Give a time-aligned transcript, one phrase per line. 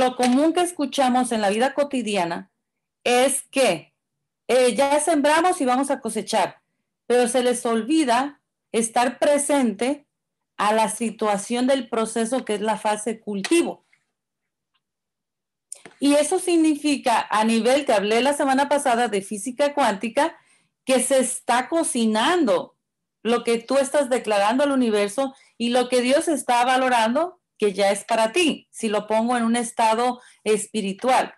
[0.00, 2.50] lo común que escuchamos en la vida cotidiana
[3.04, 3.94] es que
[4.48, 6.60] eh, ya sembramos y vamos a cosechar,
[7.06, 8.40] pero se les olvida
[8.72, 10.06] estar presente
[10.56, 13.86] a la situación del proceso que es la fase cultivo.
[15.98, 20.36] Y eso significa, a nivel, te hablé la semana pasada de física cuántica,
[20.84, 22.76] que se está cocinando
[23.22, 27.90] lo que tú estás declarando al universo y lo que Dios está valorando que ya
[27.90, 31.34] es para ti, si lo pongo en un estado espiritual.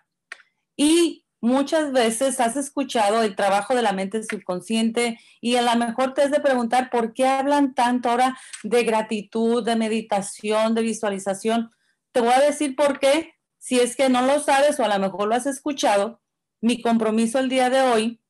[0.77, 6.13] Y muchas veces has escuchado el trabajo de la mente subconsciente y a lo mejor
[6.13, 11.71] te has de preguntar por qué hablan tanto ahora de gratitud, de meditación, de visualización.
[12.13, 14.99] Te voy a decir por qué, si es que no lo sabes o a lo
[14.99, 16.21] mejor lo has escuchado.
[16.61, 18.21] Mi compromiso el día de hoy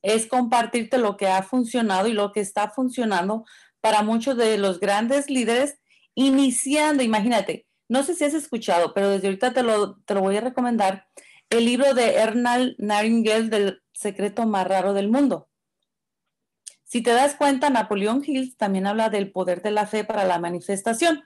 [0.00, 3.44] es compartirte lo que ha funcionado y lo que está funcionando
[3.82, 5.78] para muchos de los grandes líderes
[6.18, 10.36] iniciando, imagínate, no sé si has escuchado, pero desde ahorita te lo, te lo voy
[10.36, 11.06] a recomendar,
[11.48, 15.48] el libro de Ernal Naringel del secreto más raro del mundo.
[16.82, 20.40] Si te das cuenta, Napoleón Hill también habla del poder de la fe para la
[20.40, 21.22] manifestación.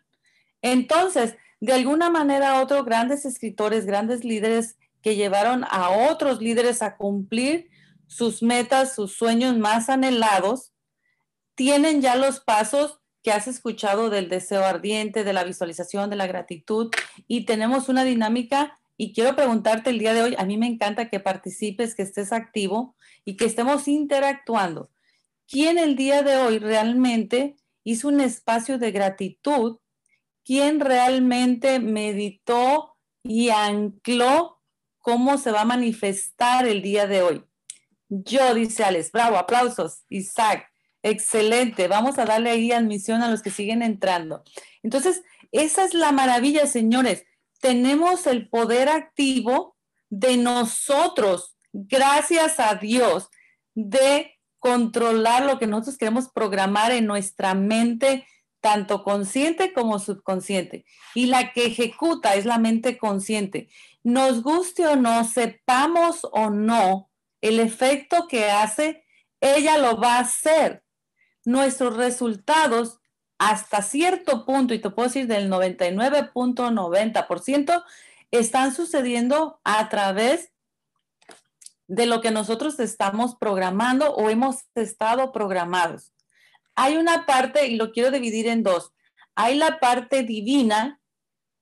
[0.61, 6.99] Entonces, de alguna manera, otros grandes escritores, grandes líderes que llevaron a otros líderes a
[6.99, 7.71] cumplir
[8.09, 10.75] sus metas, sus sueños más anhelados,
[11.55, 16.27] tienen ya los pasos que has escuchado del deseo ardiente, de la visualización, de la
[16.27, 16.91] gratitud
[17.29, 21.09] y tenemos una dinámica y quiero preguntarte el día de hoy, a mí me encanta
[21.09, 24.91] que participes, que estés activo y que estemos interactuando.
[25.49, 29.79] ¿Quién el día de hoy realmente hizo un espacio de gratitud?
[30.45, 34.61] ¿Quién realmente meditó y ancló
[34.99, 37.45] cómo se va a manifestar el día de hoy?
[38.09, 40.72] Yo, dice Alex, bravo, aplausos, Isaac.
[41.03, 44.45] Excelente, vamos a darle ahí admisión a los que siguen entrando.
[44.83, 47.25] Entonces, esa es la maravilla, señores.
[47.61, 49.77] Tenemos el poder activo
[50.11, 53.31] de nosotros, gracias a Dios,
[53.75, 58.25] de controlar lo que nosotros queremos programar en nuestra mente,
[58.61, 60.85] tanto consciente como subconsciente.
[61.17, 63.69] Y la que ejecuta es la mente consciente.
[64.05, 67.11] Nos guste o no, sepamos o no
[67.41, 69.05] el efecto que hace,
[69.41, 70.85] ella lo va a hacer
[71.45, 72.99] nuestros resultados
[73.39, 77.85] hasta cierto punto, y te puedo decir del 99.90%,
[78.31, 80.53] están sucediendo a través
[81.89, 86.13] de lo que nosotros estamos programando o hemos estado programados.
[86.75, 88.95] Hay una parte, y lo quiero dividir en dos.
[89.35, 91.01] Hay la parte divina,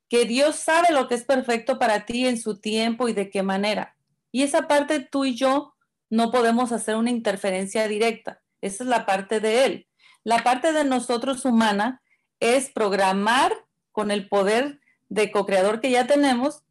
[0.08, 3.42] que Dios sabe lo que es perfecto para ti en su tiempo y de qué
[3.42, 3.96] manera.
[4.32, 5.74] Y esa parte tú y yo
[6.10, 8.42] no podemos hacer una interferencia directa.
[8.60, 9.88] Esa es la parte de Él.
[10.24, 12.02] La parte de nosotros humana
[12.40, 13.52] es programar
[13.92, 16.62] con el poder de co-creador que ya tenemos,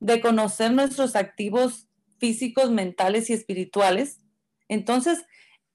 [0.00, 1.88] de conocer nuestros activos
[2.18, 4.20] físicos, mentales y espirituales.
[4.68, 5.24] Entonces,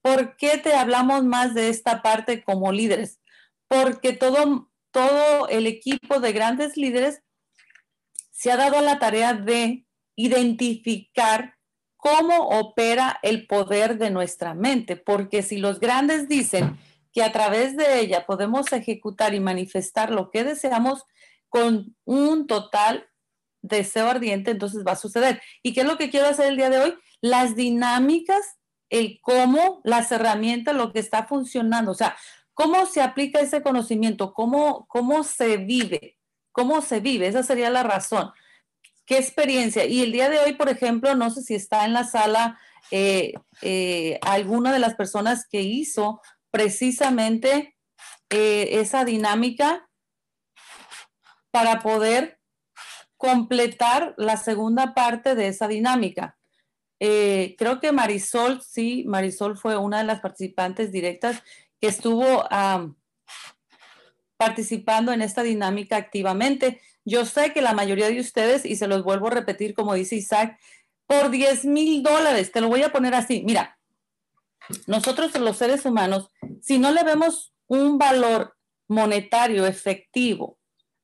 [0.02, 3.20] ¿por qué te hablamos más de esta parte como líderes?
[3.68, 7.22] Porque todo, todo el equipo de grandes líderes
[8.32, 9.86] se ha dado a la tarea de
[10.16, 11.57] identificar
[11.98, 16.78] cómo opera el poder de nuestra mente, porque si los grandes dicen
[17.12, 21.04] que a través de ella podemos ejecutar y manifestar lo que deseamos
[21.50, 23.08] con un total
[23.62, 25.42] deseo ardiente, entonces va a suceder.
[25.64, 26.96] ¿Y qué es lo que quiero hacer el día de hoy?
[27.22, 28.58] Las dinámicas,
[28.90, 32.16] el cómo, las herramientas, lo que está funcionando, o sea,
[32.54, 36.18] cómo se aplica ese conocimiento, cómo, cómo se vive,
[36.52, 38.32] cómo se vive, esa sería la razón.
[39.08, 39.86] ¿Qué experiencia?
[39.86, 42.60] Y el día de hoy, por ejemplo, no sé si está en la sala
[42.92, 47.78] eh, eh, alguna de las personas que hizo precisamente
[48.30, 49.90] eh, esa dinámica
[51.52, 52.42] para poder
[53.16, 56.38] completar la segunda parte de esa dinámica.
[57.00, 61.42] creo que Marisol, sí, Marisol fue una de las participantes directas
[61.80, 62.44] que estuvo
[64.36, 66.82] participando en esta dinámica activamente.
[67.10, 70.18] Yo sé que la mayoría de ustedes, y se los vuelvo a repetir como dice
[70.18, 70.60] Isaac,
[71.06, 73.80] por 10 mil dólares, te lo voy a poner así, mira,
[74.88, 76.30] nosotros los seres humanos,
[76.62, 78.58] si no le vemos un valor
[78.90, 80.60] monetario efectivo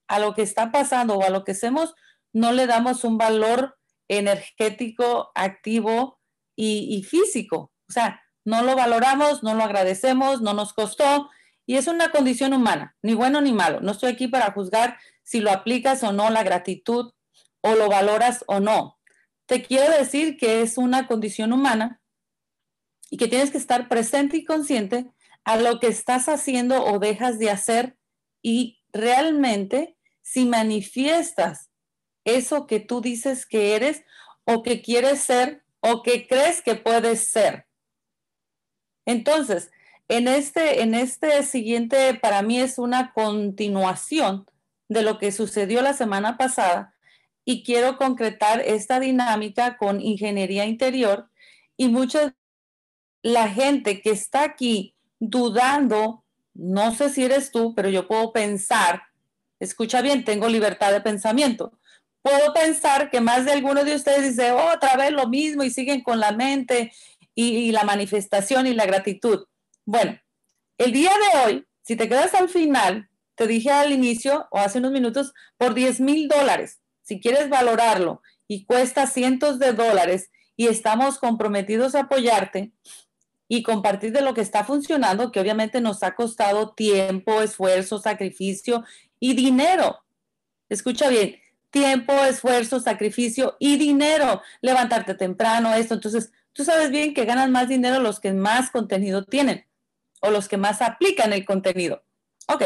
[0.10, 1.96] a lo que está pasando o a lo que hacemos,
[2.34, 3.78] no le damos un valor
[4.10, 6.20] energético, activo
[6.58, 7.72] y, físico.
[7.88, 11.30] O sea, no lo valoramos, no lo agradecemos, no nos costó
[11.66, 13.80] y es una condición humana, ni bueno ni malo.
[13.80, 14.98] No estoy aquí para juzgar
[15.34, 17.12] si lo aplicas o no la gratitud
[17.62, 19.00] o lo valoras o no.
[19.48, 22.04] Te quiero decir que es una condición humana
[23.10, 25.10] y que tienes que estar presente y consciente
[25.44, 27.98] a lo que estás haciendo o dejas de hacer
[28.44, 31.72] y realmente si manifiestas
[32.26, 34.04] eso que tú dices que eres
[34.46, 37.66] o que quieres ser o que crees que puedes ser.
[39.08, 39.72] Entonces,
[40.10, 44.46] en este, en este siguiente, para mí es una continuación
[44.90, 46.96] de lo que sucedió la semana pasada
[47.46, 51.30] y quiero concretar esta dinámica con ingeniería interior
[51.78, 52.36] y mucha
[53.22, 59.04] la gente que está aquí dudando, no sé si eres tú, pero yo puedo pensar,
[59.60, 61.80] escucha bien, tengo libertad de pensamiento.
[62.22, 66.02] Puedo pensar que más de alguno de ustedes dice otra vez lo mismo y siguen
[66.02, 66.94] con la mente
[67.36, 69.46] y, la manifestación y la gratitud.
[69.86, 70.20] Bueno,
[70.78, 74.80] el día de hoy, si te quedas al final, te dije al inicio o hace
[74.80, 80.68] unos minutos, por 10 mil dólares, si quieres valorarlo y cuesta cientos de dólares y
[80.68, 82.72] estamos comprometidos a apoyarte
[83.48, 88.84] y compartir de lo que está funcionando, que obviamente nos ha costado tiempo, esfuerzo, sacrificio
[89.20, 90.04] y dinero.
[90.70, 91.36] Escucha bien,
[91.70, 94.42] tiempo, esfuerzo, sacrificio y dinero.
[94.62, 95.96] Levantarte temprano, esto.
[95.96, 99.66] Entonces, tú sabes bien que ganan más dinero los que más contenido tienen
[100.22, 102.04] o los que más aplican el contenido.
[102.48, 102.64] Ok,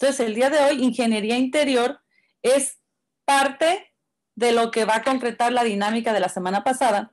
[0.00, 2.00] entonces el día de hoy, ingeniería interior
[2.40, 2.78] es
[3.26, 3.92] parte
[4.34, 7.12] de lo que va a concretar la dinámica de la semana pasada.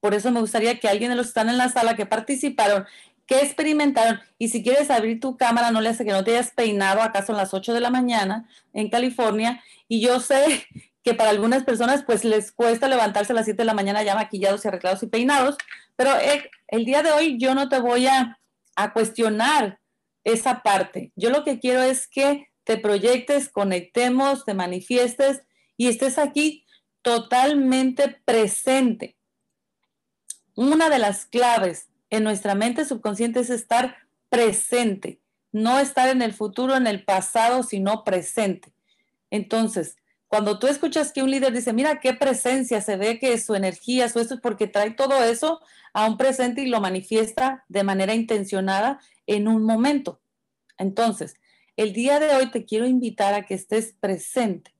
[0.00, 2.86] Por eso me gustaría que alguien de los que están en la sala que participaron,
[3.26, 6.50] que experimentaron, y si quieres abrir tu cámara, no le hace que no te hayas
[6.52, 10.66] peinado, acaso en las 8 de la mañana en California, y yo sé
[11.04, 14.14] que para algunas personas pues les cuesta levantarse a las 7 de la mañana ya
[14.14, 15.58] maquillados y arreglados y peinados,
[15.94, 18.38] pero eh, el día de hoy yo no te voy a,
[18.76, 19.78] a cuestionar
[20.26, 21.12] esa parte.
[21.14, 25.42] Yo lo que quiero es que te proyectes, conectemos, te manifiestes
[25.76, 26.66] y estés aquí
[27.00, 29.16] totalmente presente.
[30.56, 33.96] Una de las claves en nuestra mente subconsciente es estar
[34.28, 35.20] presente,
[35.52, 38.72] no estar en el futuro, en el pasado, sino presente.
[39.30, 39.96] Entonces,
[40.28, 44.08] cuando tú escuchas que un líder dice, mira qué presencia, se ve que su energía,
[44.08, 45.60] su esto es porque trae todo eso
[45.92, 50.20] a un presente y lo manifiesta de manera intencionada en un momento.
[50.78, 51.34] Entonces,
[51.76, 54.74] el día de hoy te quiero invitar a que estés presente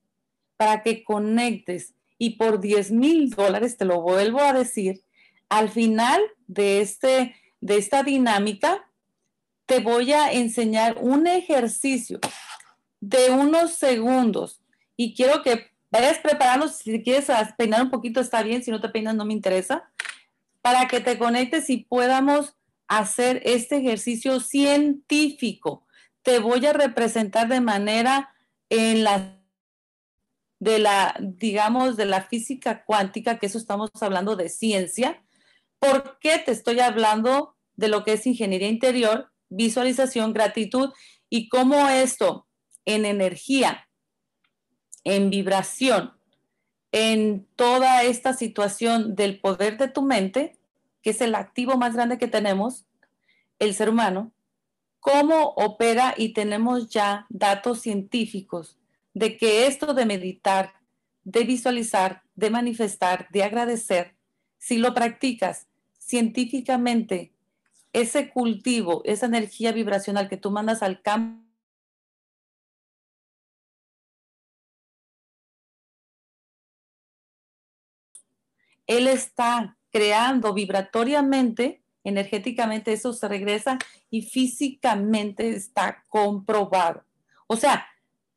[0.57, 5.05] para que conectes y por 10 mil dólares, te lo vuelvo a decir,
[5.49, 8.91] al final de, este, de esta dinámica,
[9.67, 12.19] te voy a enseñar un ejercicio
[13.01, 14.63] de unos segundos
[14.97, 17.27] y quiero que vayas preparando, si quieres
[17.57, 19.91] peinar un poquito está bien, si no te peinas no me interesa,
[20.63, 22.57] para que te conectes y podamos
[22.89, 25.87] hacer este ejercicio científico.
[26.23, 28.35] Te voy a representar de manera
[28.69, 29.33] en la
[30.59, 35.23] de la, digamos, de la física cuántica, que eso estamos hablando de ciencia.
[35.79, 40.93] ¿Por qué te estoy hablando de lo que es ingeniería interior, visualización, gratitud
[41.29, 42.49] y cómo esto
[42.87, 43.86] en energía
[45.07, 46.15] en vibración,
[46.91, 50.59] en toda esta situación del poder de tu mente,
[51.01, 52.87] que es el activo más grande que tenemos,
[53.61, 54.33] el ser humano,
[54.99, 58.79] cómo opera y tenemos ya datos científicos
[59.15, 60.75] de que esto de meditar,
[61.23, 64.17] de visualizar, de manifestar, de agradecer,
[64.59, 65.69] si lo practicas
[66.01, 67.33] científicamente,
[67.93, 71.46] ese cultivo, esa energía vibracional que tú mandas al campo,
[78.87, 83.79] él está creando vibratoriamente, energéticamente, eso se regresa
[84.11, 87.05] y físicamente está comprobado.
[87.47, 87.87] O sea,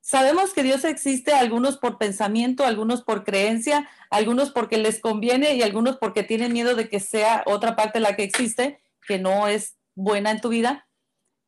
[0.01, 5.61] sabemos que Dios existe, algunos por pensamiento, algunos por creencia, algunos porque les conviene y
[5.61, 9.77] algunos porque tienen miedo de que sea otra parte la que existe, que no es
[9.95, 10.87] buena en tu vida.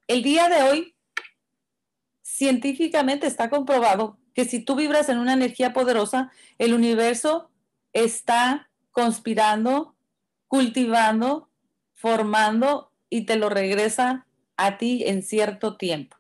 [0.08, 0.96] El día de hoy,
[2.22, 7.50] científicamente está comprobado que si tú vibras en una energía poderosa, el universo
[7.94, 9.96] está conspirando,
[10.48, 11.50] cultivando,
[11.94, 14.26] formando y te lo regresa
[14.58, 16.18] a ti en cierto tiempo.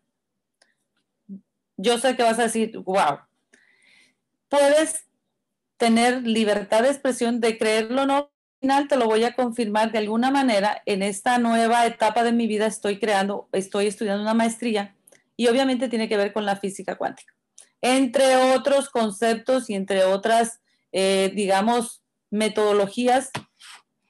[1.78, 3.20] Yo sé que vas a decir, wow,
[4.50, 5.06] puedes
[5.78, 8.16] tener libertad de expresión de creerlo o no.
[8.16, 10.84] Al final te lo voy a confirmar de alguna manera.
[10.86, 14.96] En esta nueva etapa de mi vida estoy creando, estoy estudiando una maestría
[15.36, 17.34] y obviamente tiene que ver con la física cuántica.
[17.82, 20.62] Entre otros conceptos y entre otras,
[20.92, 22.00] eh, digamos,
[22.32, 23.30] metodologías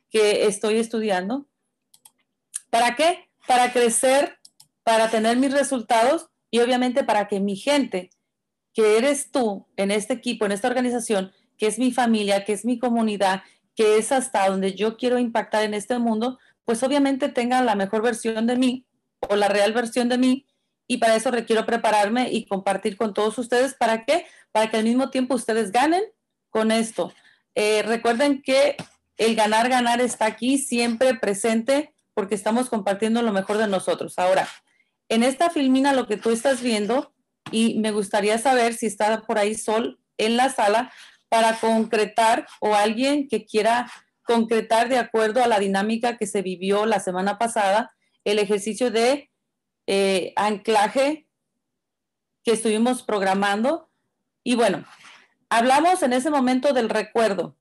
[0.09, 1.47] que estoy estudiando.
[2.69, 3.29] ¿Para qué?
[3.47, 4.37] Para crecer,
[4.83, 8.11] para tener mis resultados y obviamente para que mi gente,
[8.73, 12.63] que eres tú en este equipo, en esta organización, que es mi familia, que es
[12.63, 13.43] mi comunidad,
[13.75, 18.01] que es hasta donde yo quiero impactar en este mundo, pues obviamente tengan la mejor
[18.01, 18.85] versión de mí
[19.27, 20.45] o la real versión de mí
[20.87, 23.73] y para eso requiero prepararme y compartir con todos ustedes.
[23.75, 24.25] ¿Para qué?
[24.51, 26.03] Para que al mismo tiempo ustedes ganen
[26.49, 27.13] con esto.
[27.55, 28.77] Eh, recuerden que
[29.17, 34.17] el ganar, ganar está aquí siempre presente porque estamos compartiendo lo mejor de nosotros.
[34.17, 34.47] Ahora,
[35.09, 37.13] en esta filmina lo que tú estás viendo,
[37.51, 40.91] y me gustaría saber si está por ahí Sol en la sala
[41.29, 43.91] para concretar o alguien que quiera
[44.23, 47.93] concretar de acuerdo a la dinámica que se vivió la semana pasada,
[48.23, 49.31] el ejercicio de
[49.87, 51.27] eh, anclaje
[52.43, 53.89] que estuvimos programando.
[54.43, 54.85] Y bueno,
[55.51, 57.57] hablamos en ese momento del recuerdo.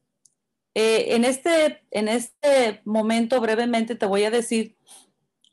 [0.74, 4.76] Eh, en, este, en este momento brevemente te voy a decir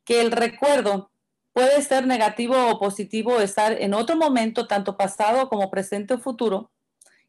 [0.05, 1.11] que el recuerdo
[1.51, 6.71] puede ser negativo o positivo, estar en otro momento, tanto pasado como presente o futuro.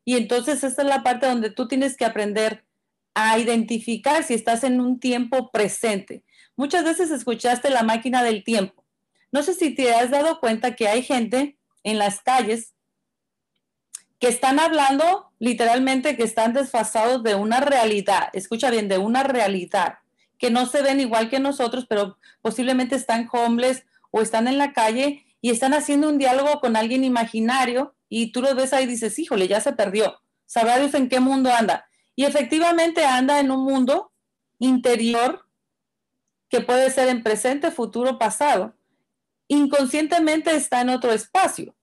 [0.04, 2.66] Y entonces esta es la parte donde tú tienes que aprender
[3.14, 6.22] a identificar si estás en un tiempo presente.
[6.54, 8.84] Muchas veces escuchaste la máquina del tiempo.
[9.32, 12.74] No sé si te has dado cuenta que hay gente en las calles
[14.18, 19.98] que están hablando literalmente que están desfasados de una realidad, escucha bien, de una realidad,
[20.38, 24.72] que no se ven igual que nosotros, pero posiblemente están homeless o están en la
[24.72, 28.88] calle y están haciendo un diálogo con alguien imaginario y tú lo ves ahí y
[28.88, 31.88] dices, híjole, ya se perdió, sabrá Dios en qué mundo anda.
[32.16, 34.12] Y efectivamente anda en un mundo
[34.58, 35.46] interior
[36.48, 38.74] que puede ser en presente, futuro, pasado.
[39.46, 41.74] Inconscientemente está en otro espacio.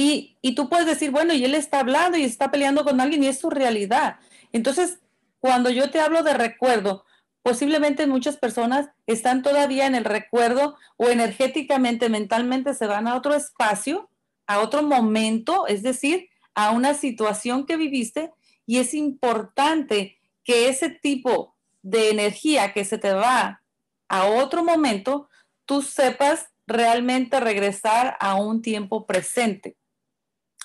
[0.00, 3.26] Y, tú puedes decir, bueno, y él está hablando y está peleando con alguien y
[3.26, 4.20] es su realidad.
[4.52, 5.00] Entonces,
[5.40, 7.04] cuando yo te hablo de recuerdo,
[7.42, 13.34] posiblemente muchas personas están todavía en el recuerdo o energéticamente, mentalmente se van a otro
[13.34, 14.08] espacio,
[14.46, 18.30] a otro momento, es decir, a una situación que viviste
[18.66, 23.62] y es importante que ese tipo de energía que se te va
[24.08, 25.28] a otro momento,
[25.64, 29.76] tú sepas realmente regresar a un tiempo presente.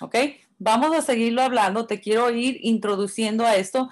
[0.02, 0.16] ¿Ok?
[0.60, 3.90] Vamos a seguirlo hablando, te quiero ir introduciendo a esto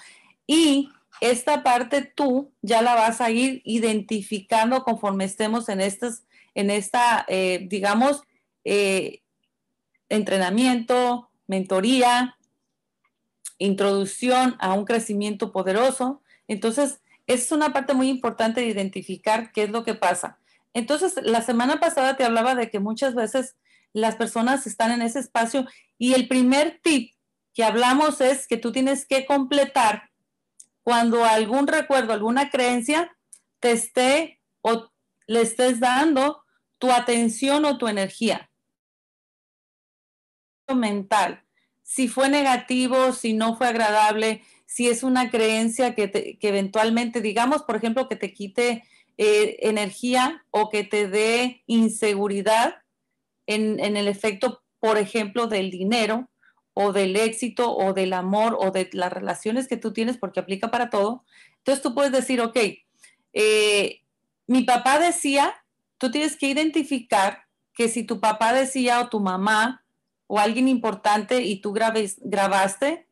[0.48, 0.90] y
[1.20, 6.24] esta parte tú ya la vas a ir identificando conforme estemos en, estas,
[6.56, 8.24] en esta, eh, digamos,
[8.64, 9.22] eh,
[10.10, 12.38] entrenamiento, mentoría,
[13.60, 16.22] introducción a un crecimiento poderoso.
[16.48, 20.40] Entonces, es una parte muy importante de identificar qué es lo que pasa.
[20.74, 23.56] Entonces, la semana pasada te hablaba de que muchas veces
[23.94, 25.66] las personas están en ese espacio
[25.98, 27.14] y el primer tip
[27.54, 30.10] que hablamos es que tú tienes que completar
[30.84, 33.16] cuando algún recuerdo, alguna creencia
[33.60, 34.90] te esté o
[35.28, 36.44] le estés dando
[36.80, 38.52] tu atención o tu energía
[40.76, 41.44] mental.
[41.84, 47.76] Si fue negativo, si no fue agradable, si es una creencia que, eventualmente, digamos, por
[47.76, 48.84] ejemplo, que te quite
[49.18, 52.81] eh, energía o que te dé inseguridad
[53.48, 56.30] en, el efecto, por ejemplo, del dinero,
[56.74, 60.72] o del éxito o del amor o de las relaciones que tú tienes, porque aplica
[60.72, 61.26] para todo.
[61.58, 62.58] Entonces tú puedes decir, ok,
[63.34, 64.02] eh,
[64.48, 65.54] mi papá decía,
[65.98, 67.44] tú tienes que identificar
[67.74, 69.84] que si tu papá decía o tu mamá
[70.28, 73.08] o alguien importante y tú grabaste,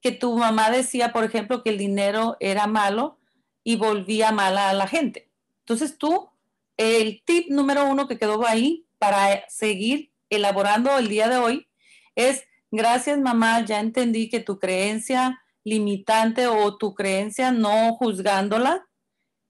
[0.00, 3.18] que tu mamá decía, por ejemplo, que el dinero era malo
[3.62, 5.30] y volvía mala a la gente.
[5.60, 6.30] Entonces tú,
[6.76, 11.68] el tip número uno que quedó ahí para seguir elaborando el día de hoy
[12.14, 12.44] es
[12.76, 18.84] Gracias, mamá, ya entendí que tu creencia limitante o tu creencia no juzgándola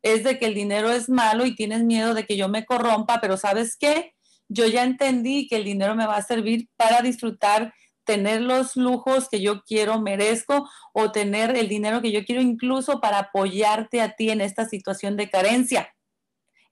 [0.03, 3.23] es de que el dinero es malo y tienes miedo de que yo me corrompa,
[3.23, 4.13] pero ¿sabes qué?
[4.47, 7.73] Yo ya entendí que el dinero me va a servir para disfrutar,
[8.05, 13.01] tener los lujos que yo quiero, merezco, o tener el dinero que yo quiero incluso
[13.01, 15.94] para apoyarte a ti en esta situación de carencia.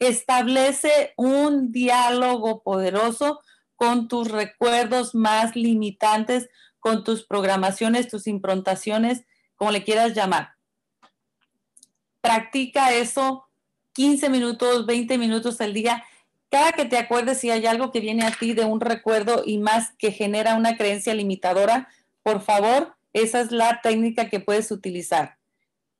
[0.08, 3.40] Establece un diálogo poderoso
[3.76, 6.48] con tus recuerdos más limitantes,
[6.80, 10.54] con tus programaciones, tus improntaciones, como le quieras llamar.
[12.20, 13.48] Practica eso
[13.92, 16.04] 15 minutos, 20 minutos al día.
[16.50, 19.58] Cada que te acuerdes si hay algo que viene a ti de un recuerdo y
[19.58, 21.88] más que genera una creencia limitadora,
[22.24, 25.38] por favor, esa es la técnica que puedes utilizar.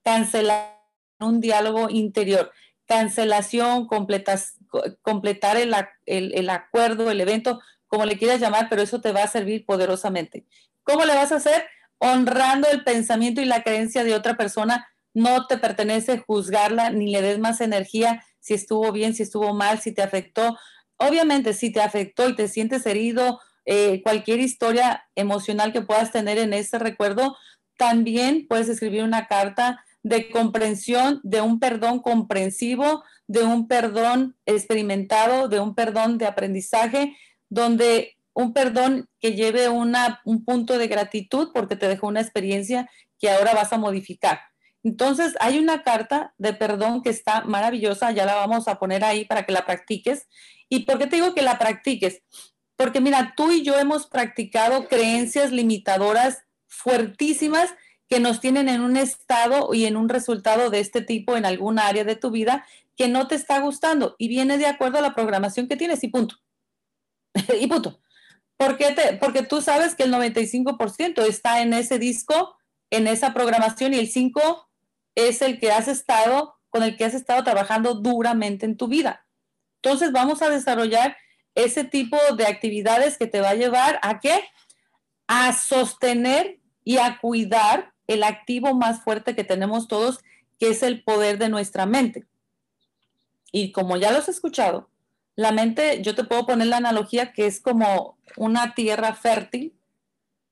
[0.02, 0.82] Cancelar
[1.20, 2.52] un diálogo interior.
[2.86, 4.56] Cancelación, completas,
[5.02, 5.74] completar el,
[6.06, 10.46] el, acuerdo, el evento, como le quieras llamar, pero eso te va a servir poderosamente.
[10.82, 11.64] ¿Cómo le vas a hacer?
[11.98, 14.88] Honrando el pensamiento y la creencia de otra persona.
[15.14, 19.78] No te pertenece juzgarla ni le des más energía si estuvo bien, si estuvo mal,
[19.80, 20.58] si te afectó.
[20.96, 26.38] Obviamente, si te afectó y te sientes herido, eh, cualquier historia emocional que puedas tener
[26.38, 27.36] en ese recuerdo,
[27.76, 35.48] también puedes escribir una carta de comprensión, de un perdón comprensivo, de un perdón experimentado,
[35.48, 37.16] de un perdón de aprendizaje,
[37.48, 42.90] donde un perdón que lleve una, un punto de gratitud porque te dejó una experiencia
[43.18, 44.40] que ahora vas a modificar.
[44.82, 49.24] Entonces, hay una carta de perdón que está maravillosa, ya la vamos a poner ahí
[49.24, 50.26] para que la practiques.
[50.68, 52.22] ¿Y por qué te digo que la practiques?
[52.76, 57.72] Porque mira, tú y yo hemos practicado creencias limitadoras fuertísimas
[58.12, 61.86] que nos tienen en un estado y en un resultado de este tipo en alguna
[61.86, 65.14] área de tu vida que no te está gustando y viene de acuerdo a la
[65.14, 66.36] programación que tienes y punto.
[67.58, 68.02] y punto.
[68.58, 72.54] ¿Por qué te, porque tú sabes que el 95% está en ese disco,
[72.90, 74.62] en esa programación y el 5%
[75.14, 79.26] es el que has estado, con el que has estado trabajando duramente en tu vida.
[79.76, 81.16] Entonces vamos a desarrollar
[81.54, 84.44] ese tipo de actividades que te va a llevar a qué?
[85.28, 90.20] A sostener y a cuidar el activo más fuerte que tenemos todos,
[90.58, 92.26] que es el poder de nuestra mente.
[93.50, 94.88] Y como ya lo has escuchado,
[95.34, 99.74] la mente, yo te puedo poner la analogía que es como una tierra fértil,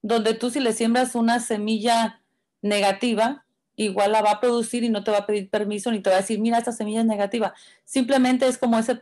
[0.03, 2.23] donde tú si le siembras una semilla
[2.63, 3.45] negativa,
[3.77, 6.17] igual la va a producir y no te va a pedir permiso ni te va
[6.17, 7.55] a decir, mira, esta semilla es negativa.
[7.85, 8.99] Simplemente es como ese,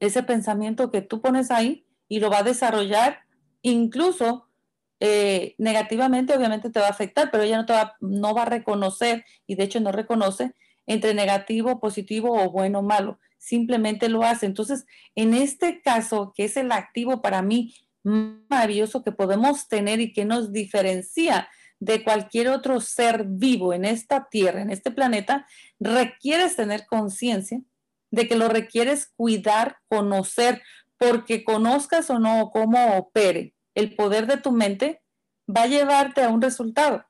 [0.00, 3.20] ese pensamiento que tú pones ahí y lo va a desarrollar,
[3.62, 4.43] incluso
[5.06, 8.46] eh, negativamente obviamente te va a afectar, pero ella no, te va, no va a
[8.46, 10.54] reconocer y de hecho no reconoce
[10.86, 14.46] entre negativo, positivo o bueno o malo simplemente lo hace.
[14.46, 20.14] Entonces, en este caso, que es el activo para mí maravilloso que podemos tener y
[20.14, 25.46] que nos diferencia de cualquier otro ser vivo en esta tierra, en este planeta,
[25.78, 27.60] requieres tener conciencia
[28.10, 30.62] de que lo requieres cuidar, conocer,
[30.96, 35.02] porque conozcas o no cómo opere el poder de tu mente,
[35.48, 37.04] va a llevarte a un resultado.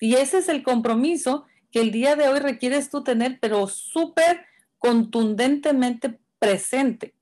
[0.00, 4.46] Y ese es el compromiso que el día de hoy requieres tú tener, pero súper
[4.78, 7.14] contundentemente presente.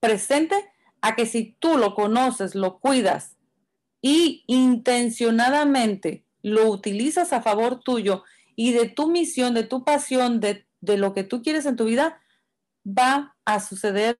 [0.00, 0.56] Presente
[1.00, 3.36] a que si tú lo conoces, lo cuidas
[4.00, 8.24] y intencionadamente lo utilizas a favor tuyo
[8.56, 12.20] y de tu misión, de tu pasión, de, lo que tú quieres en tu vida,
[12.86, 14.18] va a suceder,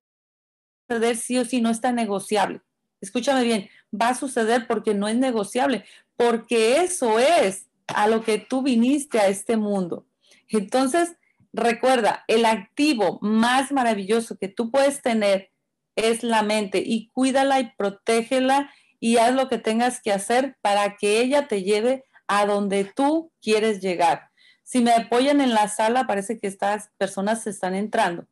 [0.89, 2.61] suceder sí o sí, no está negociable.
[3.01, 5.85] Escúchame bien, va a suceder porque no es negociable,
[6.17, 10.07] porque eso es a lo que tú viniste a este mundo.
[10.49, 11.19] Entonces,
[11.53, 15.51] Recuerda, el activo más maravilloso que tú puedes tener
[15.97, 20.97] es la mente y cuídala y protégela y haz lo que tengas que hacer para
[20.97, 24.29] que ella te lleve a donde tú quieres llegar.
[24.63, 28.27] Si me apoyan en la sala, parece que estas personas se están entrando.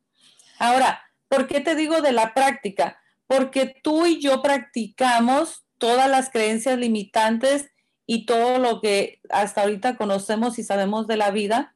[0.59, 2.99] Ahora, ¿por qué te digo de la práctica?
[3.27, 7.69] Porque tú y yo practicamos todas las creencias limitantes
[8.05, 11.75] y todo lo que hasta ahorita conocemos y sabemos de la vida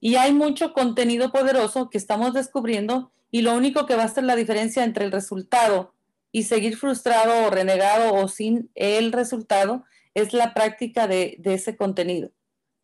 [0.00, 4.24] y hay mucho contenido poderoso que estamos descubriendo y lo único que va a ser
[4.24, 5.94] la diferencia entre el resultado
[6.32, 9.84] y seguir frustrado o renegado o sin el resultado
[10.14, 12.30] es la práctica de, de ese contenido.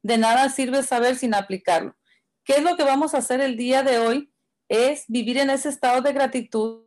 [0.03, 1.97] De nada sirve saber sin aplicarlo.
[2.45, 4.31] ¿Qué es lo que vamos a hacer el día de hoy?
[4.69, 6.86] Es vivir en ese estado de gratitud.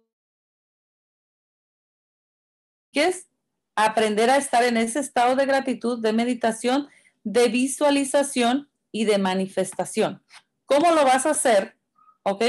[2.92, 3.28] ¿Qué es?
[3.76, 6.90] Aprender a estar en ese estado de gratitud, de meditación,
[7.24, 10.24] de visualización y de manifestación.
[10.66, 11.78] ¿Cómo lo vas a hacer?
[12.24, 12.44] ¿Ok?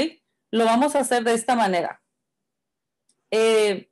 [0.51, 2.01] Lo vamos a hacer de esta manera.
[3.29, 3.89] Eh,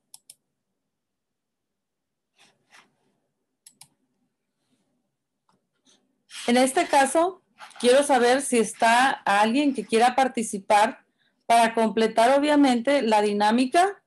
[6.47, 7.41] en este caso,
[7.79, 11.05] quiero saber si está alguien que quiera participar
[11.45, 13.98] para completar, obviamente, la dinámica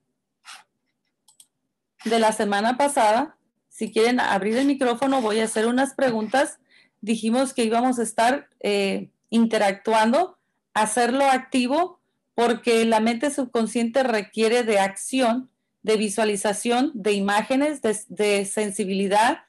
[2.05, 3.37] de la semana pasada.
[3.69, 6.59] Si quieren abrir el micrófono, voy a hacer unas preguntas
[7.03, 10.37] dijimos que íbamos a estar eh, interactuando,
[10.73, 11.99] hacerlo activo,
[12.33, 15.49] porque la mente subconsciente requiere de acción,
[15.81, 19.39] de visualización, de imágenes, de, de sensibilidad.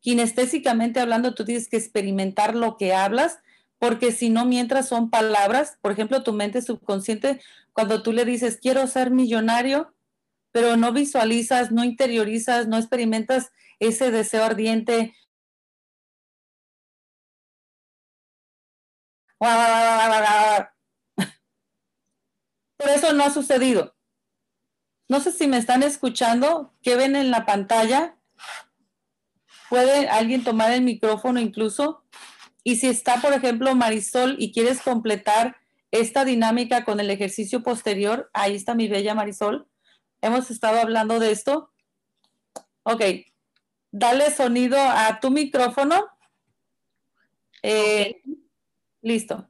[0.00, 3.38] Kinestésicamente hablando, tú tienes que experimentar lo que hablas,
[3.78, 7.38] porque si no, mientras son palabras, por ejemplo, tu mente subconsciente,
[7.74, 9.92] cuando tú le dices, quiero ser millonario,
[10.54, 15.12] pero no visualizas, no interiorizas, no experimentas ese deseo ardiente,
[22.78, 23.96] Por eso no ha sucedido.
[25.08, 28.16] No sé si me están escuchando, ¿qué ven en la pantalla?
[29.68, 32.04] ¿Puede alguien tomar el micrófono incluso?
[32.62, 35.56] Y si está, por ejemplo, Marisol y quieres completar
[35.90, 39.68] esta dinámica con el ejercicio posterior, ahí está mi bella Marisol.
[40.24, 41.70] Hemos estado hablando de esto.
[42.82, 43.02] Ok,
[43.90, 46.02] dale sonido a tu micrófono
[47.62, 48.22] Eh,
[49.02, 49.46] listo.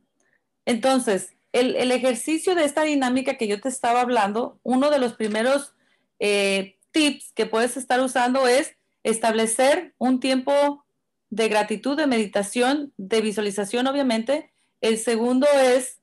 [0.66, 5.74] Entonces, el, ejercicio de esta dinámica que yo te estaba hablando, uno de los primeros
[6.18, 10.84] eh, tips que puedes estar usando es establecer un tiempo
[11.30, 14.52] de gratitud, de meditación, de visualización, obviamente.
[14.80, 16.00] El segundo es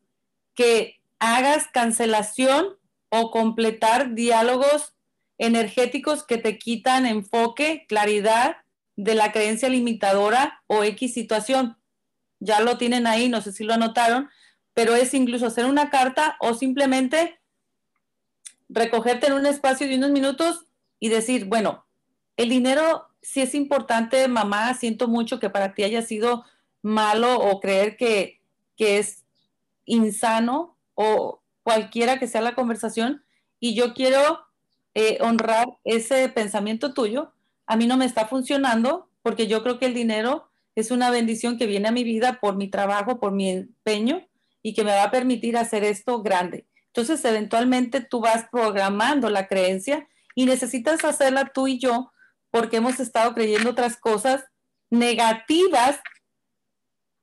[0.54, 2.78] que hagas cancelación
[3.12, 4.94] o completar diálogos
[5.38, 8.58] energéticos que te quitan enfoque, claridad
[8.96, 11.78] de la creencia limitadora o X situación.
[12.40, 14.30] Ya lo tienen ahí, no sé si lo anotaron,
[14.74, 17.40] pero es incluso hacer una carta o simplemente
[18.70, 20.66] recogerte en un espacio de unos minutos
[21.00, 21.86] y decir, bueno,
[22.38, 26.46] el dinero sí es importante, mamá, siento mucho que para ti haya sido
[26.82, 28.40] malo o creer que,
[28.78, 29.26] es
[29.86, 33.24] insano o cualquiera que sea la conversación
[33.60, 34.40] y yo quiero
[34.94, 37.34] eh, honrar ese pensamiento tuyo.
[37.66, 41.58] A mí no me está funcionando porque yo creo que el dinero es una bendición
[41.58, 44.28] que viene a mi vida por mi trabajo, por mi empeño
[44.62, 46.68] y que me va a permitir hacer esto grande.
[46.88, 52.12] Entonces, eventualmente tú vas programando la creencia y necesitas hacerla tú y yo
[52.50, 54.44] porque hemos estado creyendo otras cosas
[54.90, 56.02] negativas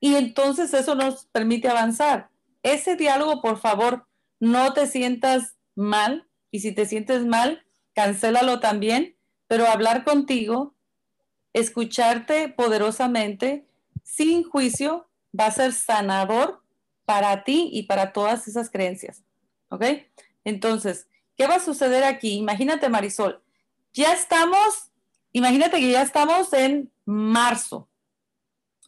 [0.00, 2.30] y entonces eso nos permite avanzar.
[2.62, 4.07] Ese diálogo, por favor,
[4.40, 10.74] no te sientas mal y si te sientes mal, cancélalo también, pero hablar contigo,
[11.52, 13.66] escucharte poderosamente,
[14.02, 16.62] sin juicio, va a ser sanador
[17.04, 19.24] para ti y para todas esas creencias.
[19.70, 19.84] ¿Ok?
[20.44, 22.34] Entonces, ¿qué va a suceder aquí?
[22.34, 23.42] Imagínate, Marisol,
[23.92, 24.90] ya estamos,
[25.32, 27.88] imagínate que ya estamos en marzo.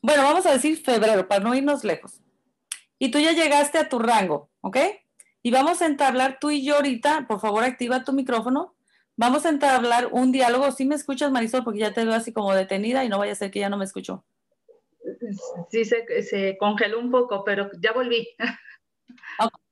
[0.03, 2.21] Bueno, vamos a decir febrero, para no irnos lejos.
[2.99, 4.77] Y tú ya llegaste a tu rango, ¿ok?
[5.43, 8.75] Y vamos a entablar tú y yo ahorita, por favor, activa tu micrófono.
[9.17, 10.71] Vamos a entablar un diálogo.
[10.73, 13.37] Si me escuchas, Marisol, porque ya te veo así como detenida y no vaya a
[13.37, 14.25] ser que ya no me escuchó.
[15.71, 18.29] Sí, se, congeló un poco, pero ya volví.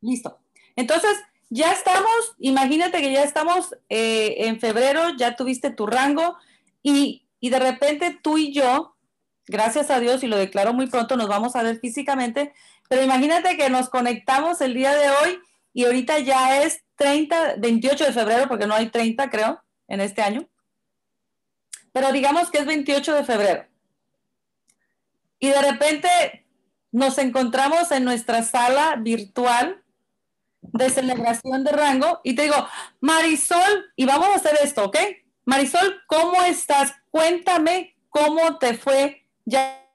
[0.00, 0.38] listo.
[0.76, 1.18] Entonces,
[1.50, 6.36] ya estamos, imagínate que ya estamos eh, en febrero, ya tuviste tu rango
[6.82, 8.96] y, y de repente tú y yo,
[9.46, 12.52] gracias a Dios, y lo declaro muy pronto, nos vamos a ver físicamente,
[12.88, 15.40] pero imagínate que nos conectamos el día de hoy
[15.78, 20.22] y ahorita ya es 30, 28 de febrero, porque no hay 30, creo, en este
[20.22, 20.48] año.
[21.92, 23.64] Pero digamos que es 28 de febrero
[25.38, 26.48] y de repente
[26.90, 29.84] nos encontramos en nuestra sala virtual
[30.62, 32.56] de celebración de rango y te digo,
[32.98, 34.98] Marisol, y vamos a hacer esto, ¿ok?
[35.44, 36.92] Marisol, ¿cómo estás?
[37.08, 39.88] Cuéntame cómo te fue ya.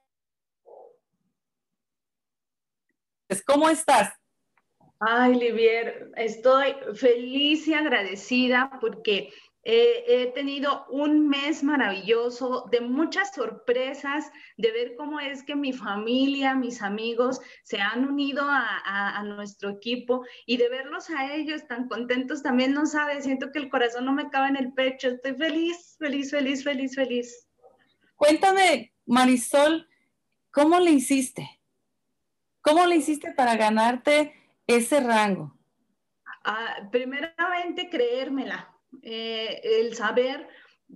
[3.46, 4.14] ¿Cómo estás?
[5.06, 9.30] Ay, Livier, estoy feliz y agradecida porque
[9.64, 16.54] he tenido un mes maravilloso de muchas sorpresas, de ver cómo es que mi familia,
[16.54, 22.42] mis amigos se han unido a, nuestro equipo y de verlos a ellos tan contentos
[22.42, 25.08] también, no sabes, siento que el corazón no me cabe en el pecho.
[25.08, 27.48] Estoy feliz, feliz, feliz, feliz, feliz.
[28.16, 29.88] Cuéntame, Marisol,
[30.50, 31.60] ¿cómo le hiciste?
[32.60, 35.56] ¿Cómo le hiciste para ganarte ese rango?
[36.44, 38.70] Ah, primeramente, creérmela
[39.02, 40.48] eh, el saber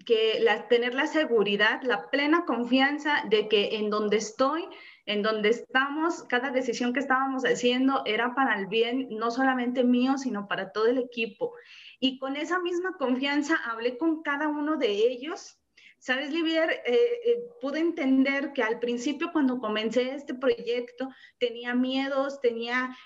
[0.05, 4.65] que la, tener la seguridad, la plena confianza de que en donde estoy,
[5.07, 10.19] en donde estamos, cada decisión que estábamos haciendo era para el bien no solamente mío,
[10.19, 11.55] sino para todo el equipo.
[11.99, 15.58] Y con esa misma confianza hablé con cada uno de ellos.
[15.99, 21.09] Sabes, Livier, eh, eh, pude entender que al principio cuando comencé este proyecto
[21.39, 22.97] tenía miedos, tenía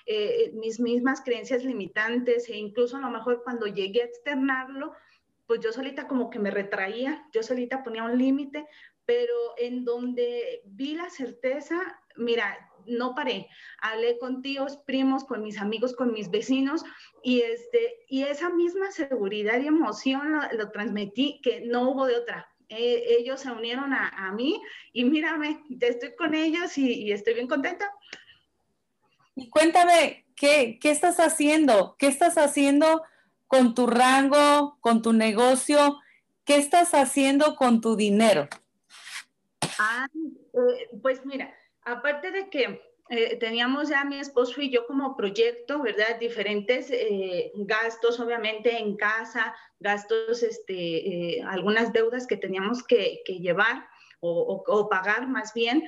[0.53, 4.93] mis mismas creencias limitantes e incluso a lo mejor cuando llegué a externarlo,
[5.47, 8.67] pues yo solita como que me retraía, yo solita ponía un límite,
[9.05, 13.49] pero en donde vi la certeza, mira, no paré.
[13.81, 16.85] Hablé con tíos, primos, con mis amigos, con mis vecinos
[17.23, 22.52] y, este, y esa misma seguridad y emoción lo, transmití que no hubo de otra.
[22.75, 24.61] Eh, ellos se unieron a, mí
[24.95, 27.91] y mírame, estoy con ellos y, estoy bien contenta.
[29.35, 31.97] Y cuéntame, ¿qué, ¿qué estás haciendo?
[31.99, 33.03] ¿Qué estás haciendo
[33.47, 36.01] con tu rango, con tu negocio?
[36.45, 38.49] ¿Qué estás haciendo con tu dinero?
[39.79, 41.55] Ah, eh, pues mira,
[41.85, 46.19] aparte de que eh, teníamos ya mi esposo y yo como proyecto, ¿verdad?
[46.19, 53.87] Diferentes eh, gastos, obviamente, en casa, gastos, este, algunas deudas que teníamos que, llevar
[54.21, 55.83] o, pagar más bien.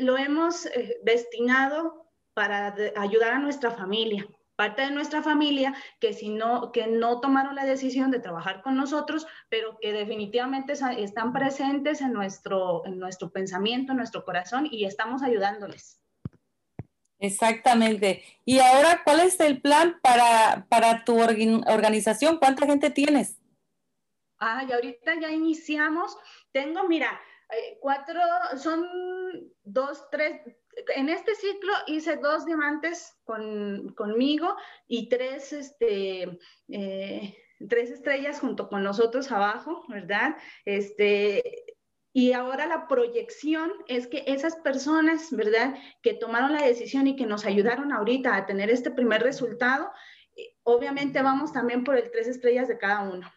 [0.00, 0.68] lo hemos
[1.02, 7.20] destinado para ayudar a nuestra familia parte de nuestra familia que si no que no
[7.20, 12.98] tomaron la decisión de trabajar con nosotros, pero que definitivamente están presentes en nuestro en
[12.98, 16.00] nuestro pensamiento, en nuestro corazón y estamos ayudándoles.
[17.18, 18.22] Exactamente.
[18.44, 22.38] Y ahora, ¿cuál es el plan para, para tu organización?
[22.38, 23.38] ¿Cuánta gente tienes?
[24.38, 26.18] Ah, y ahorita ya iniciamos.
[26.52, 27.18] Tengo, mira,
[27.80, 28.20] cuatro,
[28.56, 28.86] son
[29.62, 30.40] dos, tres,
[30.96, 36.38] en este ciclo hice dos diamantes con, conmigo y tres, este,
[36.68, 37.36] eh,
[37.68, 40.36] tres estrellas junto con nosotros abajo, ¿verdad?
[40.64, 41.64] Este,
[42.12, 45.74] y ahora la proyección es que esas personas, ¿verdad?
[46.02, 49.90] Que tomaron la decisión y que nos ayudaron ahorita a tener este primer resultado,
[50.36, 53.32] eh, obviamente vamos también por el tres estrellas de cada uno.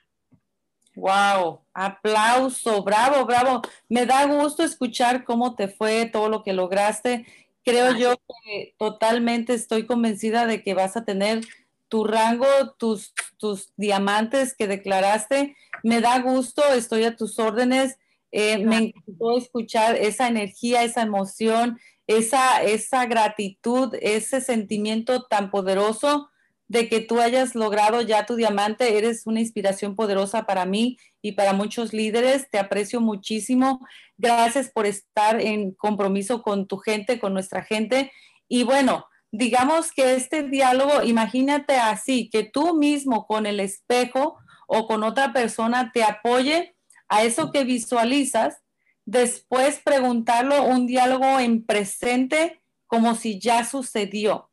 [0.97, 3.61] Wow, aplauso, bravo, bravo.
[3.87, 7.27] Me da gusto escuchar cómo te fue, todo lo que lograste.
[7.63, 11.41] Creo yo que totalmente estoy convencida de que vas a tener
[11.87, 12.47] tu rango,
[12.79, 15.55] tus, tus diamantes que declaraste.
[15.83, 17.99] Me da gusto, estoy a tus órdenes.
[18.31, 26.27] Eh, me encantó escuchar esa energía, esa emoción, esa, esa gratitud, ese sentimiento tan poderoso
[26.67, 28.97] de que tú hayas logrado ya tu diamante.
[28.97, 32.49] Eres una inspiración poderosa para mí y para muchos líderes.
[32.49, 33.85] Te aprecio muchísimo.
[34.17, 38.11] Gracias por estar en compromiso con tu gente, con nuestra gente.
[38.47, 44.87] Y bueno, digamos que este diálogo, imagínate así, que tú mismo con el espejo o
[44.87, 46.75] con otra persona te apoye
[47.07, 48.57] a eso que visualizas,
[49.05, 54.49] después preguntarlo un diálogo en presente como si ya sucedió.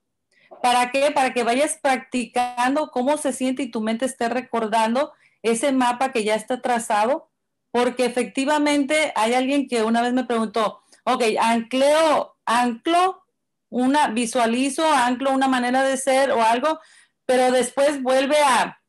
[0.62, 1.11] ¿Para qué?
[1.11, 6.24] Para que vayas practicando cómo se siente y tu mente esté recordando ese mapa que
[6.24, 7.30] ya está trazado,
[7.70, 13.24] porque efectivamente hay alguien que una vez me preguntó, ok, ancleo, anclo
[13.68, 16.80] una, visualizo, anclo una manera de ser o algo,
[17.26, 18.80] pero después vuelve a,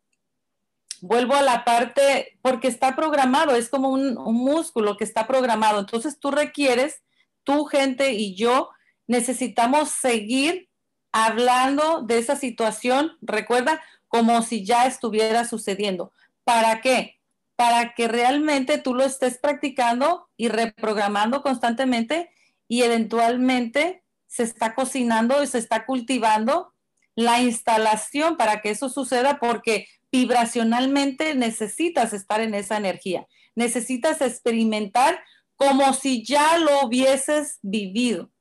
[1.01, 5.79] vuelvo a la parte, porque está programado, es como un, un músculo que está programado.
[5.79, 7.01] Entonces tú requieres,
[7.43, 8.69] tu gente y yo
[9.07, 10.69] necesitamos seguir
[11.17, 16.11] hablando de esa situación, recuerda, como si ya estuviera sucediendo.
[16.43, 17.21] ¿Para qué?
[17.55, 22.31] Para que realmente tú lo estés practicando y reprogramando constantemente
[22.67, 26.73] y eventualmente se está cocinando y se está cultivando
[27.15, 33.25] la instalación para que eso suceda porque vibracionalmente necesitas estar en esa energía,
[33.55, 35.23] necesitas experimentar
[35.55, 38.31] como si ya lo hubieses vivido.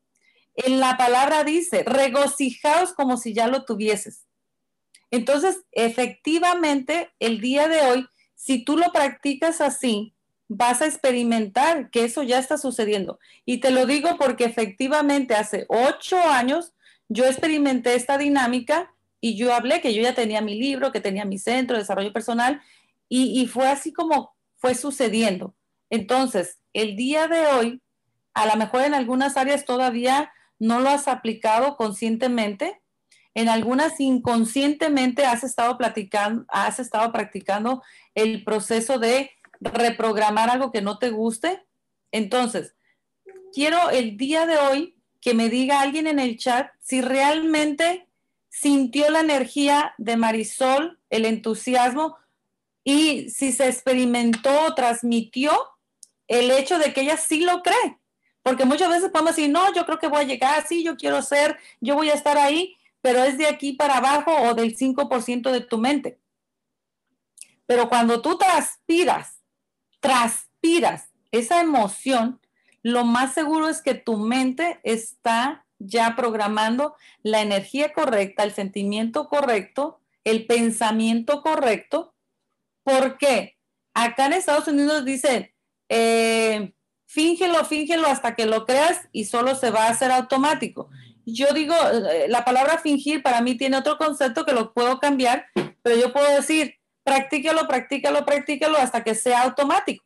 [0.57, 4.27] En la palabra dice, regocijaos como si ya lo tuvieses.
[5.11, 10.15] Entonces, efectivamente, el día de hoy, si tú lo practicas así,
[10.49, 13.19] vas a experimentar que eso ya está sucediendo.
[13.45, 16.73] Y te lo digo porque efectivamente hace ocho años
[17.09, 21.25] yo experimenté esta dinámica y yo hablé que yo ya tenía mi libro, que tenía
[21.25, 22.61] mi centro de desarrollo personal
[23.09, 25.55] y, y fue así como fue sucediendo.
[25.91, 27.83] Entonces, el día de hoy,
[28.35, 32.81] a lo mejor en algunas áreas todavía no lo has aplicado conscientemente,
[33.35, 37.83] en algunas inconscientemente has estado platicando, has estado practicando
[38.15, 41.65] el proceso de reprogramar algo que no te guste.
[42.13, 42.75] Entonces,
[43.53, 48.09] quiero el día de hoy que me diga alguien en el chat si realmente
[48.51, 52.17] sintió la energía de Marisol, el entusiasmo,
[52.85, 55.51] y si se experimentó, transmitió
[56.29, 57.99] el hecho de que ella sí lo cree.
[58.45, 61.23] Porque muchas veces podemos decir, no, yo creo que voy a llegar así, yo quiero
[61.23, 65.51] ser, yo voy a estar ahí, pero es de aquí para abajo o del 5%
[65.51, 66.21] de tu mente.
[67.65, 69.41] Pero cuando tú transpiras,
[69.99, 72.39] transpiras esa emoción,
[72.83, 79.31] lo más seguro es que tu mente está ya programando la energía correcta, el sentimiento
[79.31, 82.15] correcto, el pensamiento correcto.
[82.83, 83.57] ¿Por qué?
[83.95, 85.51] Acá en Estados Unidos dicen,
[85.89, 86.75] eh,
[87.15, 90.91] fíngelo, fíngelo hasta que lo creas y solo se va a hacer automático.
[91.25, 91.75] Yo digo,
[92.11, 95.47] eh, la palabra fingir para mí tiene otro concepto que lo puedo cambiar,
[95.83, 96.75] pero yo puedo decir,
[97.05, 100.05] practícalo, practícalo, practícalo hasta que sea automático,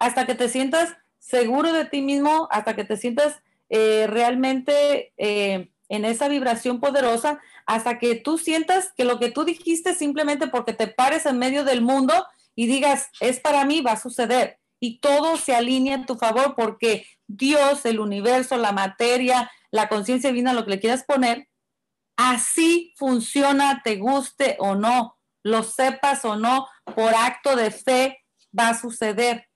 [0.00, 5.70] hasta que te sientas seguro de ti mismo, hasta que te sientas eh, realmente eh,
[5.88, 10.72] en esa vibración poderosa, hasta que tú sientas que lo que tú dijiste simplemente porque
[10.72, 14.98] te pares en medio del mundo y digas, es para mí, va a suceder y
[14.98, 20.52] todo se alinea en tu favor porque Dios, el universo, la materia, la conciencia divina,
[20.52, 21.48] lo que le quieras poner,
[22.16, 26.66] así funciona, te guste o no, lo sepas o no,
[26.96, 28.24] por acto de fe
[28.58, 29.46] va a suceder.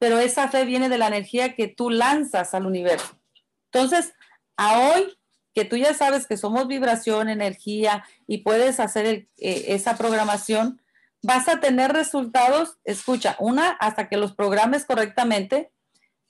[0.00, 3.16] Pero esa fe viene de la energía que tú lanzas al universo.
[3.72, 4.12] Entonces,
[4.56, 5.16] a hoy
[5.54, 10.82] que tú ya sabes que somos vibración, energía y puedes hacer eh, esa programación,
[11.22, 15.72] vas a tener resultados, escucha, una, hasta que los programes correctamente.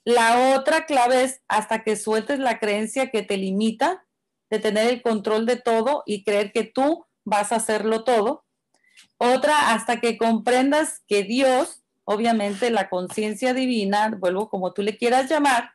[0.03, 4.05] La otra clave es hasta que sueltes la creencia que te limita
[4.49, 8.45] de tener el control de todo y creer que tú vas a hacerlo todo.
[9.17, 15.29] Otra, hasta que comprendas que Dios, obviamente la conciencia divina, vuelvo como tú le quieras
[15.29, 15.73] llamar,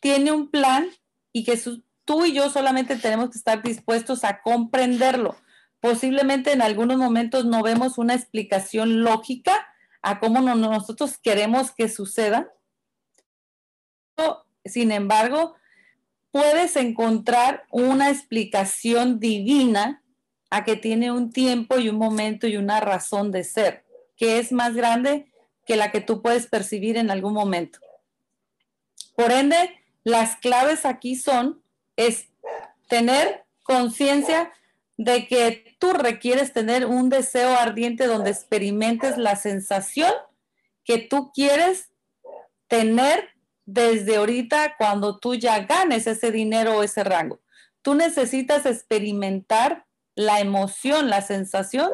[0.00, 0.88] tiene un plan
[1.32, 1.60] y que
[2.04, 5.36] tú y yo solamente tenemos que estar dispuestos a comprenderlo.
[5.80, 9.68] Posiblemente en algunos momentos no vemos una explicación lógica
[10.02, 12.52] a cómo nosotros queremos que suceda.
[14.64, 15.54] Sin embargo,
[16.30, 20.02] puedes encontrar una explicación divina
[20.50, 23.84] a que tiene un tiempo y un momento y una razón de ser,
[24.16, 25.30] que es más grande
[25.66, 27.78] que la que tú puedes percibir en algún momento.
[29.14, 31.62] Por ende, las claves aquí son,
[31.96, 32.28] es
[32.88, 34.52] tener conciencia
[34.96, 40.12] de que tú requieres tener un deseo ardiente donde experimentes la sensación
[40.84, 41.90] que tú quieres
[42.66, 43.30] tener
[43.64, 47.40] desde ahorita cuando tú ya ganes ese dinero o ese rango.
[47.82, 51.90] Tú necesitas experimentar la emoción, la sensación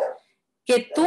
[0.65, 1.07] que tú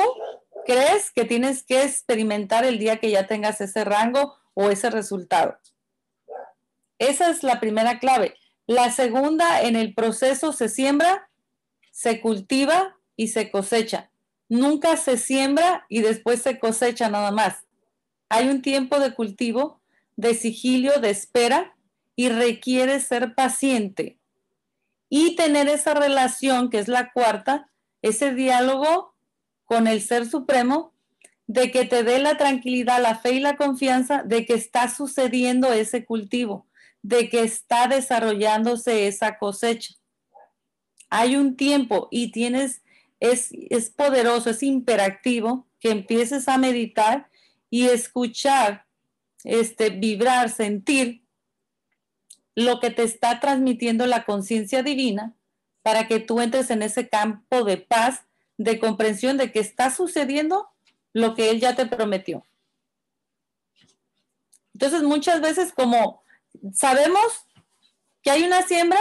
[0.65, 5.57] crees que tienes que experimentar el día que ya tengas ese rango o ese resultado.
[6.99, 8.35] Esa es la primera clave.
[8.65, 11.26] La segunda, en el proceso se siembra,
[11.97, 14.11] se cultiva y se cosecha.
[14.49, 17.65] Nunca se siembra y después se cosecha nada más.
[18.29, 19.81] Hay un tiempo de cultivo,
[20.15, 21.75] de sigilio, de espera
[22.15, 24.19] y requiere ser paciente
[25.09, 27.71] y tener esa relación, que es la cuarta,
[28.03, 29.15] ese diálogo
[29.65, 30.93] con el Ser Supremo,
[31.47, 35.73] de que te dé la tranquilidad, la fe y la confianza de que está sucediendo
[35.73, 36.67] ese cultivo
[37.01, 39.93] de que está desarrollándose esa cosecha.
[41.09, 42.81] Hay un tiempo y tienes,
[43.19, 47.29] es, es poderoso, es imperativo que empieces a meditar
[47.69, 48.85] y escuchar,
[49.43, 51.23] este, vibrar, sentir
[52.55, 55.35] lo que te está transmitiendo la conciencia divina
[55.83, 58.25] para que tú entres en ese campo de paz,
[58.57, 60.67] de comprensión de que está sucediendo
[61.13, 62.43] lo que él ya te prometió.
[64.73, 66.23] Entonces, muchas veces como
[66.73, 67.45] sabemos
[68.21, 68.99] que hay una siembra,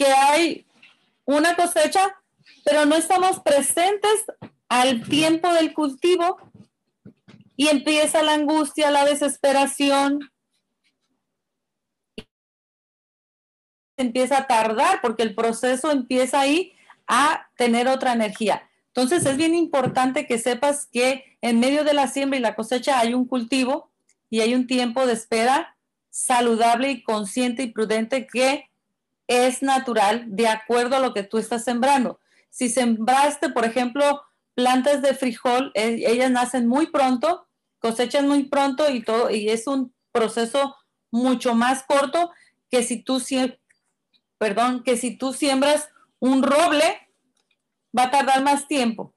[0.00, 0.66] que hay
[1.26, 2.16] una cosecha,
[2.64, 4.24] pero no estamos presentes
[4.66, 6.38] al tiempo del cultivo
[7.54, 10.32] y empieza la angustia, la desesperación.
[13.98, 16.72] Empieza a tardar porque el proceso empieza ahí
[17.06, 18.70] a tener otra energía.
[18.86, 22.98] Entonces es bien importante que sepas que en medio de la siembra y la cosecha
[22.98, 23.90] hay un cultivo
[24.30, 25.76] y hay un tiempo de espera
[26.08, 28.69] saludable y consciente y prudente que
[29.30, 32.18] es natural de acuerdo a lo que tú estás sembrando.
[32.50, 34.22] Si sembraste, por ejemplo,
[34.54, 37.46] plantas de frijol, e, ellas nacen muy pronto,
[37.78, 40.74] cosechan muy pronto y todo, y es un proceso
[41.12, 42.32] mucho más corto
[42.72, 43.22] que si tú,
[44.36, 45.88] perdón, que si tú siembras
[46.18, 47.08] un roble,
[47.96, 49.14] va a tardar más tiempo.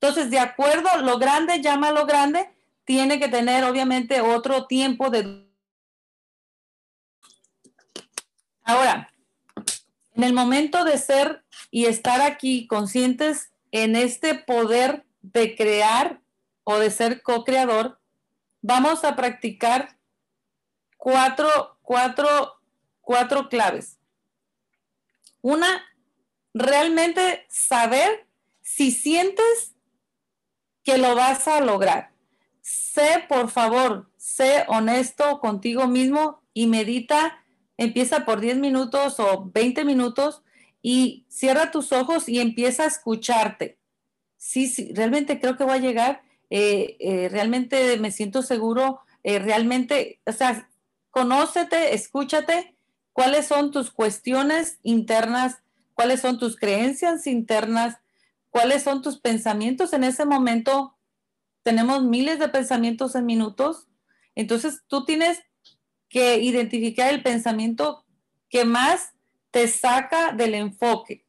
[0.00, 2.50] Entonces, de acuerdo, lo grande llama lo grande,
[2.84, 5.48] tiene que tener obviamente otro tiempo de
[8.64, 9.10] Ahora,
[10.20, 16.20] en el momento de ser y estar aquí conscientes en este poder de crear
[16.62, 17.98] o de ser co-creador,
[18.60, 19.96] vamos a practicar
[20.98, 22.60] cuatro, cuatro,
[23.00, 23.96] cuatro claves.
[25.40, 25.86] Una,
[26.52, 28.28] realmente saber
[28.60, 29.74] si sientes
[30.82, 32.12] que lo vas a lograr.
[32.60, 37.42] Sé, por favor, sé honesto contigo mismo y medita
[37.80, 40.42] Empieza por 10 minutos o 20 minutos
[40.82, 43.78] y cierra tus ojos y empieza a escucharte.
[44.36, 49.38] Sí, sí, realmente creo que voy a llegar, eh, eh, realmente me siento seguro, eh,
[49.38, 50.68] realmente, o sea,
[51.10, 52.76] conócete, escúchate,
[53.14, 55.62] cuáles son tus cuestiones internas,
[55.94, 57.96] cuáles son tus creencias internas,
[58.50, 60.98] cuáles son tus pensamientos en ese momento.
[61.62, 63.88] Tenemos miles de pensamientos en minutos.
[64.34, 65.40] Entonces, tú tienes
[66.10, 68.04] que identificar el pensamiento
[68.50, 69.14] que más
[69.50, 71.24] te saca del enfoque.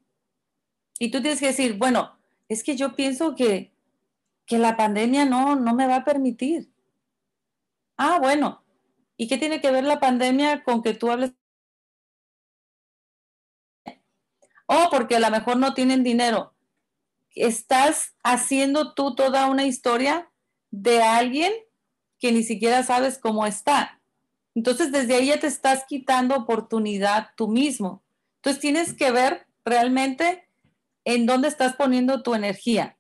[1.00, 2.18] Y tú tienes que decir, bueno,
[2.50, 3.72] es que yo pienso que,
[4.46, 6.70] que la pandemia no, no me va a permitir.
[7.96, 8.64] Ah, bueno.
[9.16, 11.34] ¿Y qué tiene que ver la pandemia con que tú hables?
[14.66, 16.56] Oh, porque a lo mejor no tienen dinero.
[17.36, 20.32] Estás haciendo tú toda una historia
[20.72, 21.54] de alguien
[22.20, 24.01] que ni siquiera sabes cómo está.
[24.56, 28.04] Entonces, desde ahí ya te estás quitando oportunidad tú mismo.
[28.38, 30.48] Entonces, tienes que ver realmente
[31.06, 32.98] en dónde estás poniendo tu energía.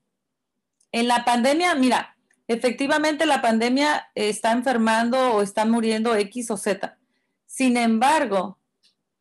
[0.91, 6.97] En la pandemia, mira, efectivamente la pandemia está enfermando o está muriendo X o Z.
[7.45, 8.59] Sin embargo,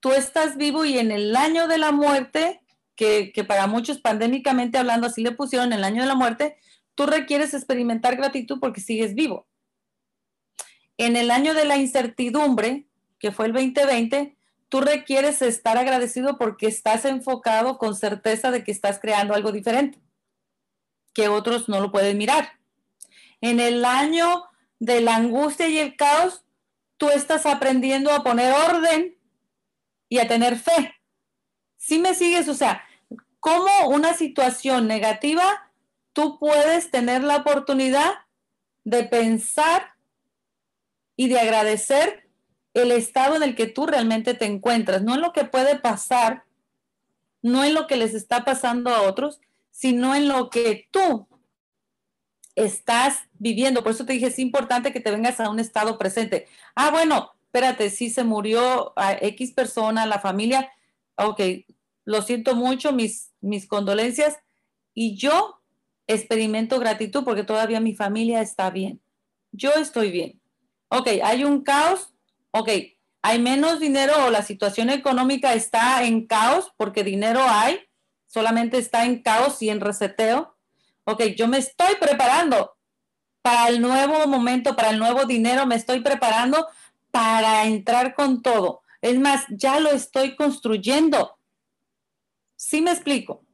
[0.00, 2.60] tú estás vivo y en el año de la muerte,
[2.96, 6.56] que, que para muchos pandémicamente hablando así le pusieron el año de la muerte,
[6.94, 9.46] tú requieres experimentar gratitud porque sigues vivo.
[11.00, 12.84] En el año de la incertidumbre,
[13.18, 14.36] que fue el 2020,
[14.68, 19.98] tú requieres estar agradecido porque estás enfocado con certeza de que estás creando algo diferente,
[21.14, 22.58] que otros no lo pueden mirar.
[23.40, 24.44] En el año
[24.78, 26.44] de la angustia y el caos,
[26.98, 29.16] tú estás aprendiendo a poner orden
[30.10, 30.96] y a tener fe.
[31.78, 32.46] Si me sigues?
[32.46, 32.84] O sea,
[33.38, 35.72] ¿cómo una situación negativa
[36.12, 38.12] tú puedes tener la oportunidad
[38.84, 39.94] de pensar
[41.20, 42.26] y de agradecer
[42.72, 46.44] el estado en el que tú realmente te encuentras, no en lo que puede pasar,
[47.42, 49.38] no en lo que les está pasando a otros,
[49.70, 51.28] sino en lo que tú
[52.54, 53.82] estás viviendo.
[53.82, 56.48] Por eso te dije, es importante que te vengas a un estado presente.
[56.74, 60.72] Ah, bueno, espérate, si se murió a X persona, la familia,
[61.16, 61.38] ok,
[62.06, 64.38] lo siento mucho, mis, mis condolencias,
[64.94, 65.60] y yo
[66.06, 69.02] experimento gratitud porque todavía mi familia está bien.
[69.52, 70.39] Yo estoy bien.
[70.92, 72.12] Ok, hay un caos,
[72.50, 72.68] ok,
[73.22, 77.78] hay menos dinero o la situación económica está en caos porque dinero hay,
[78.26, 80.56] solamente está en caos y en reseteo.
[81.04, 82.76] Ok, yo me estoy preparando
[83.40, 86.66] para el nuevo momento, para el nuevo dinero, me estoy preparando
[87.12, 88.82] para entrar con todo.
[89.00, 91.38] Es más, ya lo estoy construyendo.
[92.56, 93.44] ¿Sí me explico?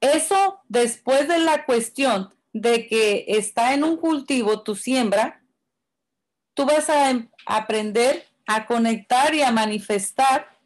[0.00, 5.37] Eso después de la cuestión de que está en un cultivo tu siembra,
[6.58, 10.58] tú vas a em, aprender a conectar y a manifestar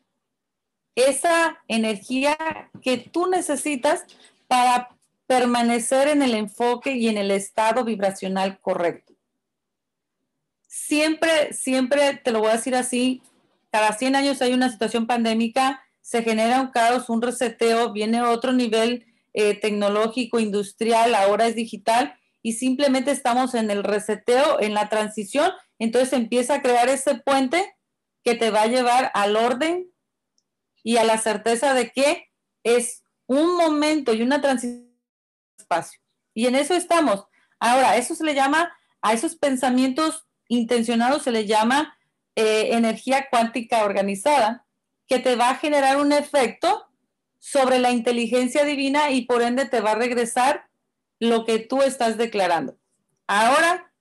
[0.94, 2.38] esa energía
[2.80, 4.06] que tú necesitas
[4.48, 9.12] para permanecer en el enfoque y en el estado vibracional correcto.
[10.66, 13.20] Siempre, siempre te lo voy a decir así,
[13.70, 18.52] cada 100 años hay una situación pandémica, se genera un caos, un reseteo, viene otro
[18.52, 24.88] nivel eh, tecnológico, industrial, ahora es digital y simplemente estamos en el reseteo, en la
[24.88, 25.52] transición,
[25.84, 27.76] entonces empieza a crear ese puente
[28.22, 29.90] que te va a llevar al orden
[30.84, 32.30] y a la certeza de que
[32.62, 34.92] es un momento y una transición
[35.58, 36.00] espacio.
[36.34, 37.26] Y en eso estamos.
[37.58, 41.96] Ahora, eso se le llama, a esos pensamientos intencionados se le llama
[42.36, 44.66] eh, energía cuántica organizada,
[45.06, 46.86] que te va a generar un efecto
[47.38, 50.68] sobre la inteligencia divina y por ende te va a regresar
[51.18, 52.78] lo que tú estás declarando.
[53.26, 53.91] Ahora,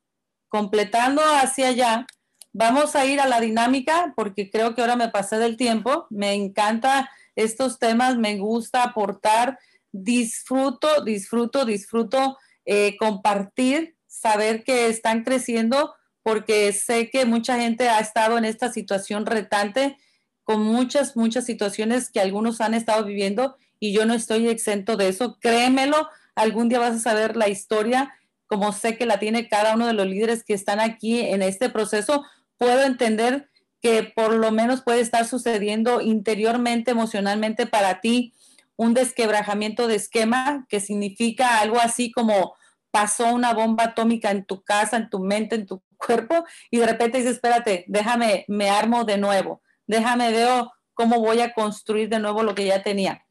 [0.52, 2.06] completando hacia allá,
[2.52, 6.08] vamos a ir a la dinámica porque creo que ahora me pasé del tiempo.
[6.10, 9.58] Me encanta estos temas, me gusta aportar,
[9.94, 18.00] disfruto, disfruto, disfruto eh, compartir, saber que están creciendo porque sé que mucha gente ha
[18.00, 19.98] estado en esta situación retante
[20.44, 25.08] con muchas, muchas situaciones que algunos han estado viviendo y yo no estoy exento de
[25.08, 25.38] eso.
[25.40, 28.14] Créemelo, algún día vas a saber la historia,
[28.52, 31.70] como sé que la tiene cada uno de los líderes que están aquí en este
[31.70, 32.26] proceso.
[32.58, 33.50] Puedo entender
[33.82, 38.34] que por lo menos puede estar sucediendo interiormente, emocionalmente para ti
[38.76, 42.56] un desquebrajamiento de esquema, que significa algo así como
[42.92, 46.88] pasó una bomba atómica en tu casa, en tu mente, en tu cuerpo, y de
[46.88, 52.20] repente dices, espérate, déjame, me armo de nuevo déjame veo cómo voy a construir de
[52.20, 53.28] nuevo lo que ya tenía.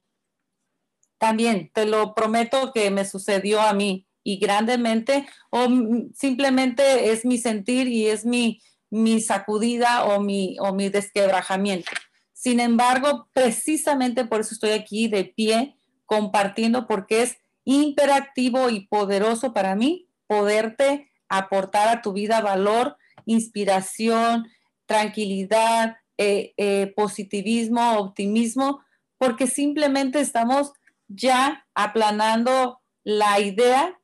[1.18, 5.66] También te lo prometo que me sucedió a mí y grandemente o
[6.14, 8.60] simplemente es mi sentir y es mi,
[8.90, 11.90] mi sacudida o mi, o mi desquebrajamiento.
[12.32, 19.52] Sin embargo, precisamente por eso estoy aquí de pie compartiendo porque es imperativo y poderoso
[19.52, 22.96] para mí poderte aportar a tu vida valor,
[23.26, 24.48] inspiración,
[24.86, 28.80] tranquilidad, eh, eh, positivismo, optimismo,
[29.18, 30.72] porque simplemente estamos
[31.08, 33.99] ya aplanando la idea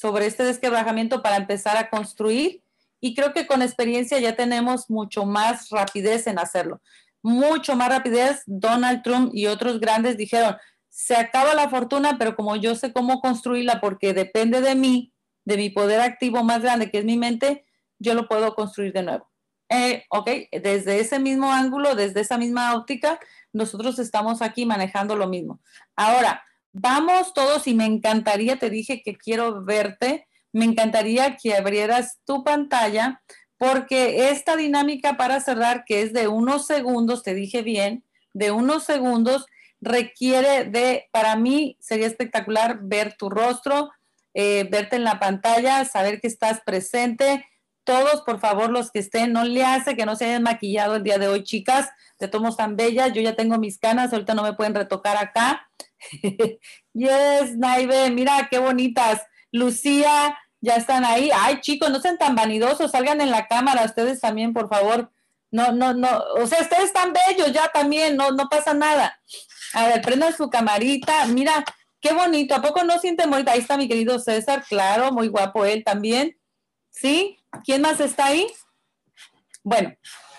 [0.00, 2.62] sobre este desquebrajamiento para empezar a construir
[3.02, 6.80] y creo que con experiencia ya tenemos mucho más rapidez en hacerlo.
[7.22, 8.42] Mucho más rapidez.
[8.46, 10.56] Donald Trump y otros grandes dijeron,
[10.88, 15.12] se acaba la fortuna, pero como yo sé cómo construirla porque depende de mí,
[15.44, 17.66] de mi poder activo más grande que es mi mente,
[17.98, 19.30] yo lo puedo construir de nuevo.
[19.68, 20.30] Eh, ok,
[20.62, 23.20] desde ese mismo ángulo, desde esa misma óptica,
[23.52, 25.60] nosotros estamos aquí manejando lo mismo.
[25.94, 26.42] Ahora,
[26.72, 32.44] vamos todos y me encantaría, te dije que quiero verte, me encantaría que abrieras tu
[32.44, 33.22] pantalla
[33.60, 38.84] porque esta dinámica para cerrar, que es de unos segundos, te dije bien, de unos
[38.84, 39.44] segundos,
[39.82, 43.90] requiere de, para mí sería espectacular ver tu rostro,
[44.32, 47.44] eh, verte en la pantalla, saber que estás presente.
[47.90, 51.02] Todos, por favor, los que estén, no le hace que no se hayan maquillado el
[51.02, 51.88] día de hoy, chicas.
[52.18, 55.68] Te tomo tan bellas, yo ya tengo mis canas, ahorita no me pueden retocar acá.
[56.92, 59.22] yes, Naive, mira qué bonitas.
[59.50, 61.32] Lucía, ya están ahí.
[61.34, 65.10] Ay, chicos, no sean tan vanidosos, salgan en la cámara, ustedes también, por favor.
[65.50, 69.20] No, no, no, o sea, ustedes están bellos ya también, no, no pasa nada.
[69.74, 71.26] A ver, prendan su camarita.
[71.26, 71.64] Mira,
[72.00, 72.54] qué bonito.
[72.54, 73.50] ¿A poco no sienten bonita?
[73.50, 76.36] Ahí está mi querido César, claro, muy guapo él también.
[76.90, 77.39] ¿Sí?
[77.64, 78.46] ¿Quién más está ahí?
[79.62, 79.94] Bueno,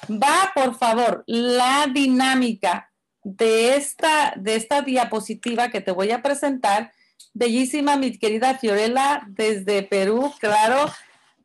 [0.09, 2.91] va por favor la dinámica
[3.23, 6.91] de esta, de esta diapositiva que te voy a presentar.
[7.33, 10.91] Bellísima, mi querida Fiorella, desde Perú, claro.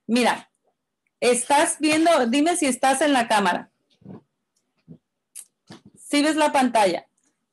[0.06, 0.50] Mira,
[1.20, 3.70] estás viendo, dime si estás en la cámara.
[5.98, 7.06] Si ves la pantalla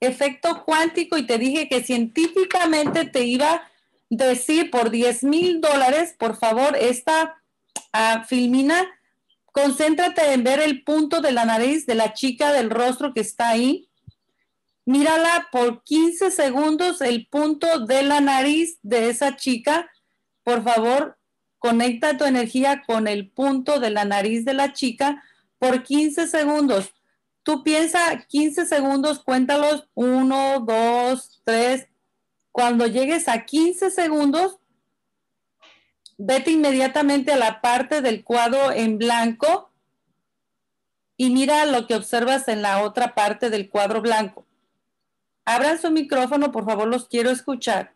[0.05, 3.71] efecto cuántico y te dije que científicamente te iba a
[4.09, 7.41] decir por 10 mil dólares, por favor, esta
[8.27, 8.85] filmina,
[9.51, 13.49] concéntrate en ver el punto de la nariz de la chica del rostro que está
[13.49, 13.89] ahí.
[14.85, 19.89] Mírala por 15 segundos el punto de la nariz de esa chica.
[20.43, 21.17] Por favor,
[21.59, 25.23] conecta tu energía con el punto de la nariz de la chica
[25.59, 26.93] por 15 segundos.
[27.43, 31.87] Tú piensa 15 segundos, cuéntalos, 1, 2, 3.
[32.51, 34.57] Cuando llegues a 15 segundos,
[36.17, 39.71] vete inmediatamente a la parte del cuadro en blanco
[41.17, 44.45] y mira lo que observas en la otra parte del cuadro blanco.
[45.45, 47.95] Abran su micrófono, por favor, los quiero escuchar.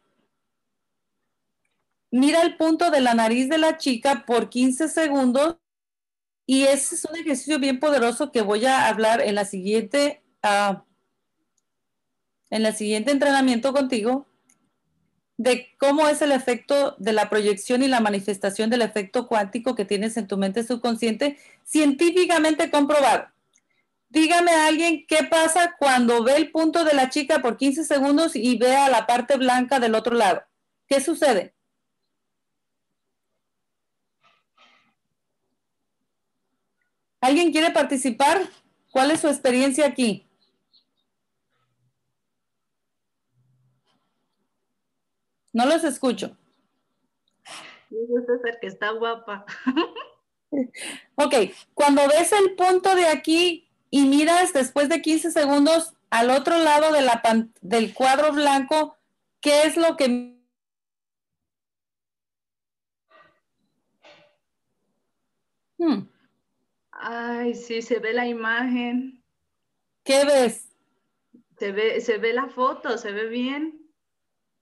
[2.12, 5.58] Mira el punto de la nariz de la chica por 15 segundos
[6.46, 10.78] y ese es un ejercicio bien poderoso que voy a hablar en la siguiente, uh,
[12.50, 14.26] en la siguiente entrenamiento contigo,
[15.38, 19.86] de cómo es el efecto de la proyección y la manifestación del efecto cuántico que
[19.86, 23.28] tienes en tu mente subconsciente, científicamente comprobado.
[24.10, 28.36] Dígame a alguien qué pasa cuando ve el punto de la chica por 15 segundos
[28.36, 30.44] y ve a la parte blanca del otro lado.
[30.88, 31.54] ¿Qué sucede?
[37.22, 38.42] ¿Alguien quiere participar?
[38.92, 40.27] ¿Cuál es su experiencia aquí?
[45.58, 46.38] No los escucho.
[47.90, 49.44] César, que está guapa.
[51.16, 51.34] ok,
[51.74, 56.92] cuando ves el punto de aquí y miras después de 15 segundos al otro lado
[56.94, 57.24] de la
[57.62, 58.98] del cuadro blanco,
[59.42, 60.38] ¿qué es lo que...
[65.80, 66.08] Hmm.
[66.92, 69.24] Ay, sí, se ve la imagen.
[70.04, 70.70] ¿Qué ves?
[71.58, 73.87] Se ve, se ve la foto, se ve bien.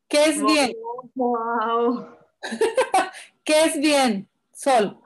[0.08, 0.74] ¿Qué es bien?
[1.16, 2.08] Wow.
[3.44, 5.00] ¿Qué es bien, Sol?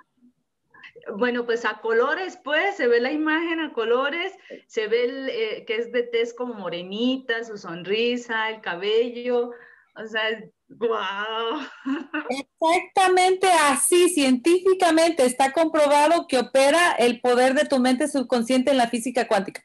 [1.16, 4.34] Bueno, pues a colores, pues, se ve la imagen a colores,
[4.68, 9.52] se ve eh, que es de tez como morenita, su sonrisa, el cabello,
[9.96, 10.40] o sea,
[10.70, 11.62] Wow.
[12.30, 18.88] Exactamente así, científicamente está comprobado que opera el poder de tu mente subconsciente en la
[18.88, 19.64] física cuántica.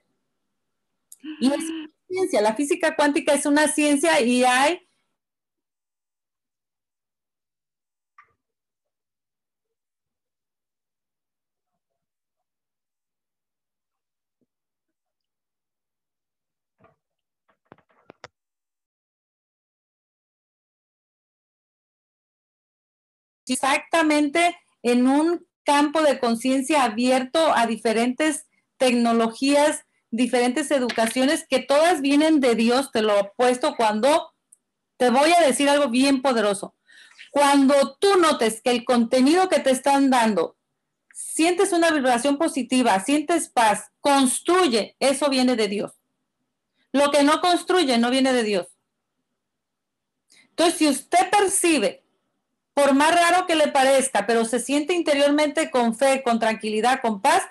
[1.40, 4.83] Y es una ciencia, la física cuántica es una ciencia y hay
[23.54, 28.46] exactamente en un campo de conciencia abierto a diferentes
[28.76, 34.32] tecnologías, diferentes educaciones que todas vienen de Dios, te lo he puesto cuando
[34.96, 36.74] te voy a decir algo bien poderoso.
[37.30, 40.56] Cuando tú notes que el contenido que te están dando,
[41.12, 45.92] sientes una vibración positiva, sientes paz, construye, eso viene de Dios.
[46.92, 48.68] Lo que no construye no viene de Dios.
[50.50, 52.03] Entonces, si usted percibe
[52.74, 57.22] por más raro que le parezca, pero se siente interiormente con fe, con tranquilidad, con
[57.22, 57.42] paz,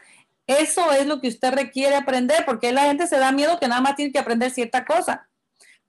[0.47, 3.81] eso es lo que usted requiere aprender, porque la gente se da miedo que nada
[3.81, 5.29] más tiene que aprender cierta cosa.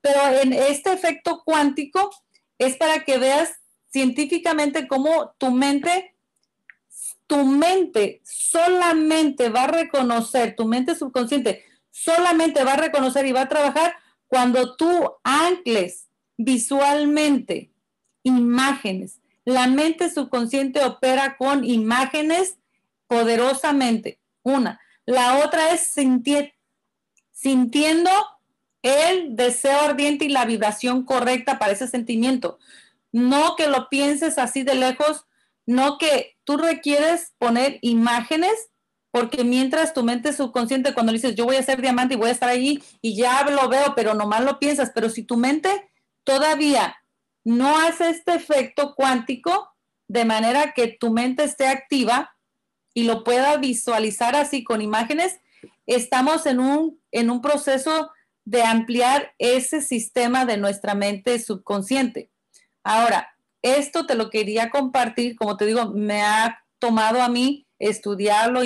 [0.01, 2.11] Pero en este efecto cuántico
[2.59, 3.59] es para que veas
[3.91, 6.15] científicamente cómo tu mente,
[7.27, 13.43] tu mente solamente va a reconocer, tu mente subconsciente solamente va a reconocer y va
[13.43, 17.71] a trabajar cuando tú ancles visualmente
[18.25, 22.59] imágenes, la mente subconsciente opera con imágenes
[23.07, 24.21] poderosamente.
[24.43, 24.81] Una.
[25.07, 26.55] La otra es sentir,
[27.33, 28.11] sintiendo
[28.83, 32.59] el deseo ardiente y la vibración correcta para ese sentimiento.
[33.13, 35.27] No que lo pienses así de lejos,
[35.67, 38.53] no que tú requieres poner imágenes,
[39.11, 42.33] porque mientras tu mente subconsciente, cuando dices yo voy a ser diamante y voy a
[42.33, 45.89] estar ahí y ya lo veo, pero nomás lo piensas, pero si tu mente
[46.25, 46.97] todavía
[47.45, 49.71] no hace este efecto cuántico
[50.09, 52.35] de manera que tu mente esté activa
[52.95, 55.41] y lo pueda visualizar así con imágenes,
[55.87, 58.11] estamos en un, en un proceso
[58.45, 62.31] de ampliar ese sistema de nuestra mente subconsciente.
[62.83, 68.63] Ahora, esto te lo quería compartir, como te digo, me ha tomado a mí estudiarlo.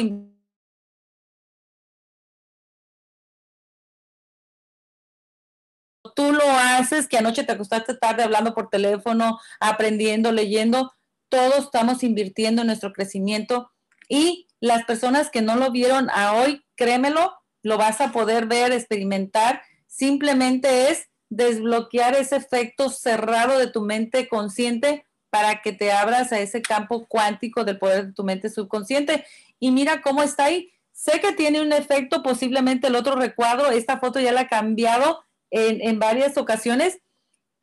[6.19, 10.93] Tú lo haces, que anoche te acostaste tarde hablando por teléfono, aprendiendo, leyendo,
[11.29, 13.71] todos estamos invirtiendo en nuestro crecimiento
[14.09, 18.73] y las personas que no lo vieron a hoy, créemelo, lo vas a poder ver,
[18.73, 19.63] experimentar.
[19.87, 26.41] Simplemente es desbloquear ese efecto cerrado de tu mente consciente para que te abras a
[26.41, 29.25] ese campo cuántico del poder de tu mente subconsciente.
[29.61, 30.73] Y mira cómo está ahí.
[30.91, 35.28] Sé que tiene un efecto, posiblemente el otro recuadro, esta foto ya la ha cambiado
[35.51, 37.01] en, varias ocasiones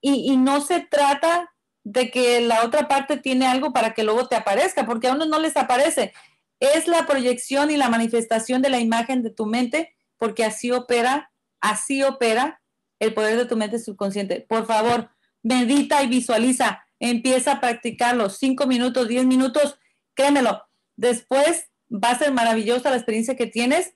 [0.02, 1.52] y, y, no se trata
[1.84, 5.26] de que la otra parte tiene algo para que luego te aparezca, porque a uno
[5.26, 6.14] no les aparece.
[6.60, 11.32] Es la proyección y la manifestación de la imagen de tu mente, porque así opera,
[11.62, 12.62] así opera
[13.00, 14.42] el poder de tu mente subconsciente.
[14.42, 15.10] Por favor,
[15.44, 16.86] medita y visualiza.
[17.00, 18.30] Empieza a practicarlo.
[18.30, 19.78] Cinco minutos, diez minutos,
[20.14, 20.64] créemelo.
[20.96, 23.94] Después va a ser maravillosa la experiencia que tienes.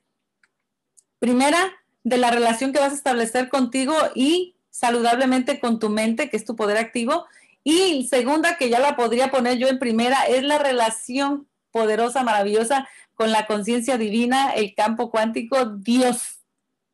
[1.18, 1.74] Primera,
[2.10, 6.46] de la relación que vas a establecer contigo y saludablemente con tu mente, que es
[6.46, 7.28] tu poder activo.
[7.64, 12.90] Y segunda, que ya la podría poner yo en primera, es la relación poderosa, maravillosa
[13.14, 16.40] con la conciencia divina, el campo cuántico, Dios,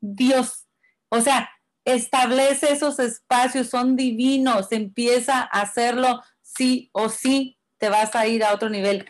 [0.01, 0.65] Dios.
[1.09, 1.49] O sea,
[1.85, 8.43] establece esos espacios, son divinos, empieza a hacerlo sí o sí, te vas a ir
[8.43, 9.07] a otro nivel.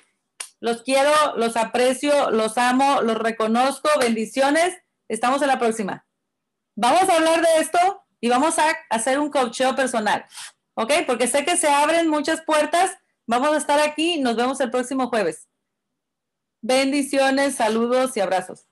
[0.59, 4.75] Los quiero, los aprecio, los amo, los reconozco, bendiciones.
[5.07, 6.05] Estamos en la próxima.
[6.75, 10.25] Vamos a hablar de esto y vamos a hacer un coacheo personal,
[10.75, 10.91] ¿ok?
[11.05, 12.97] Porque sé que se abren muchas puertas.
[13.27, 14.19] Vamos a estar aquí.
[14.19, 15.47] Nos vemos el próximo jueves.
[16.61, 18.65] Bendiciones, saludos y abrazos.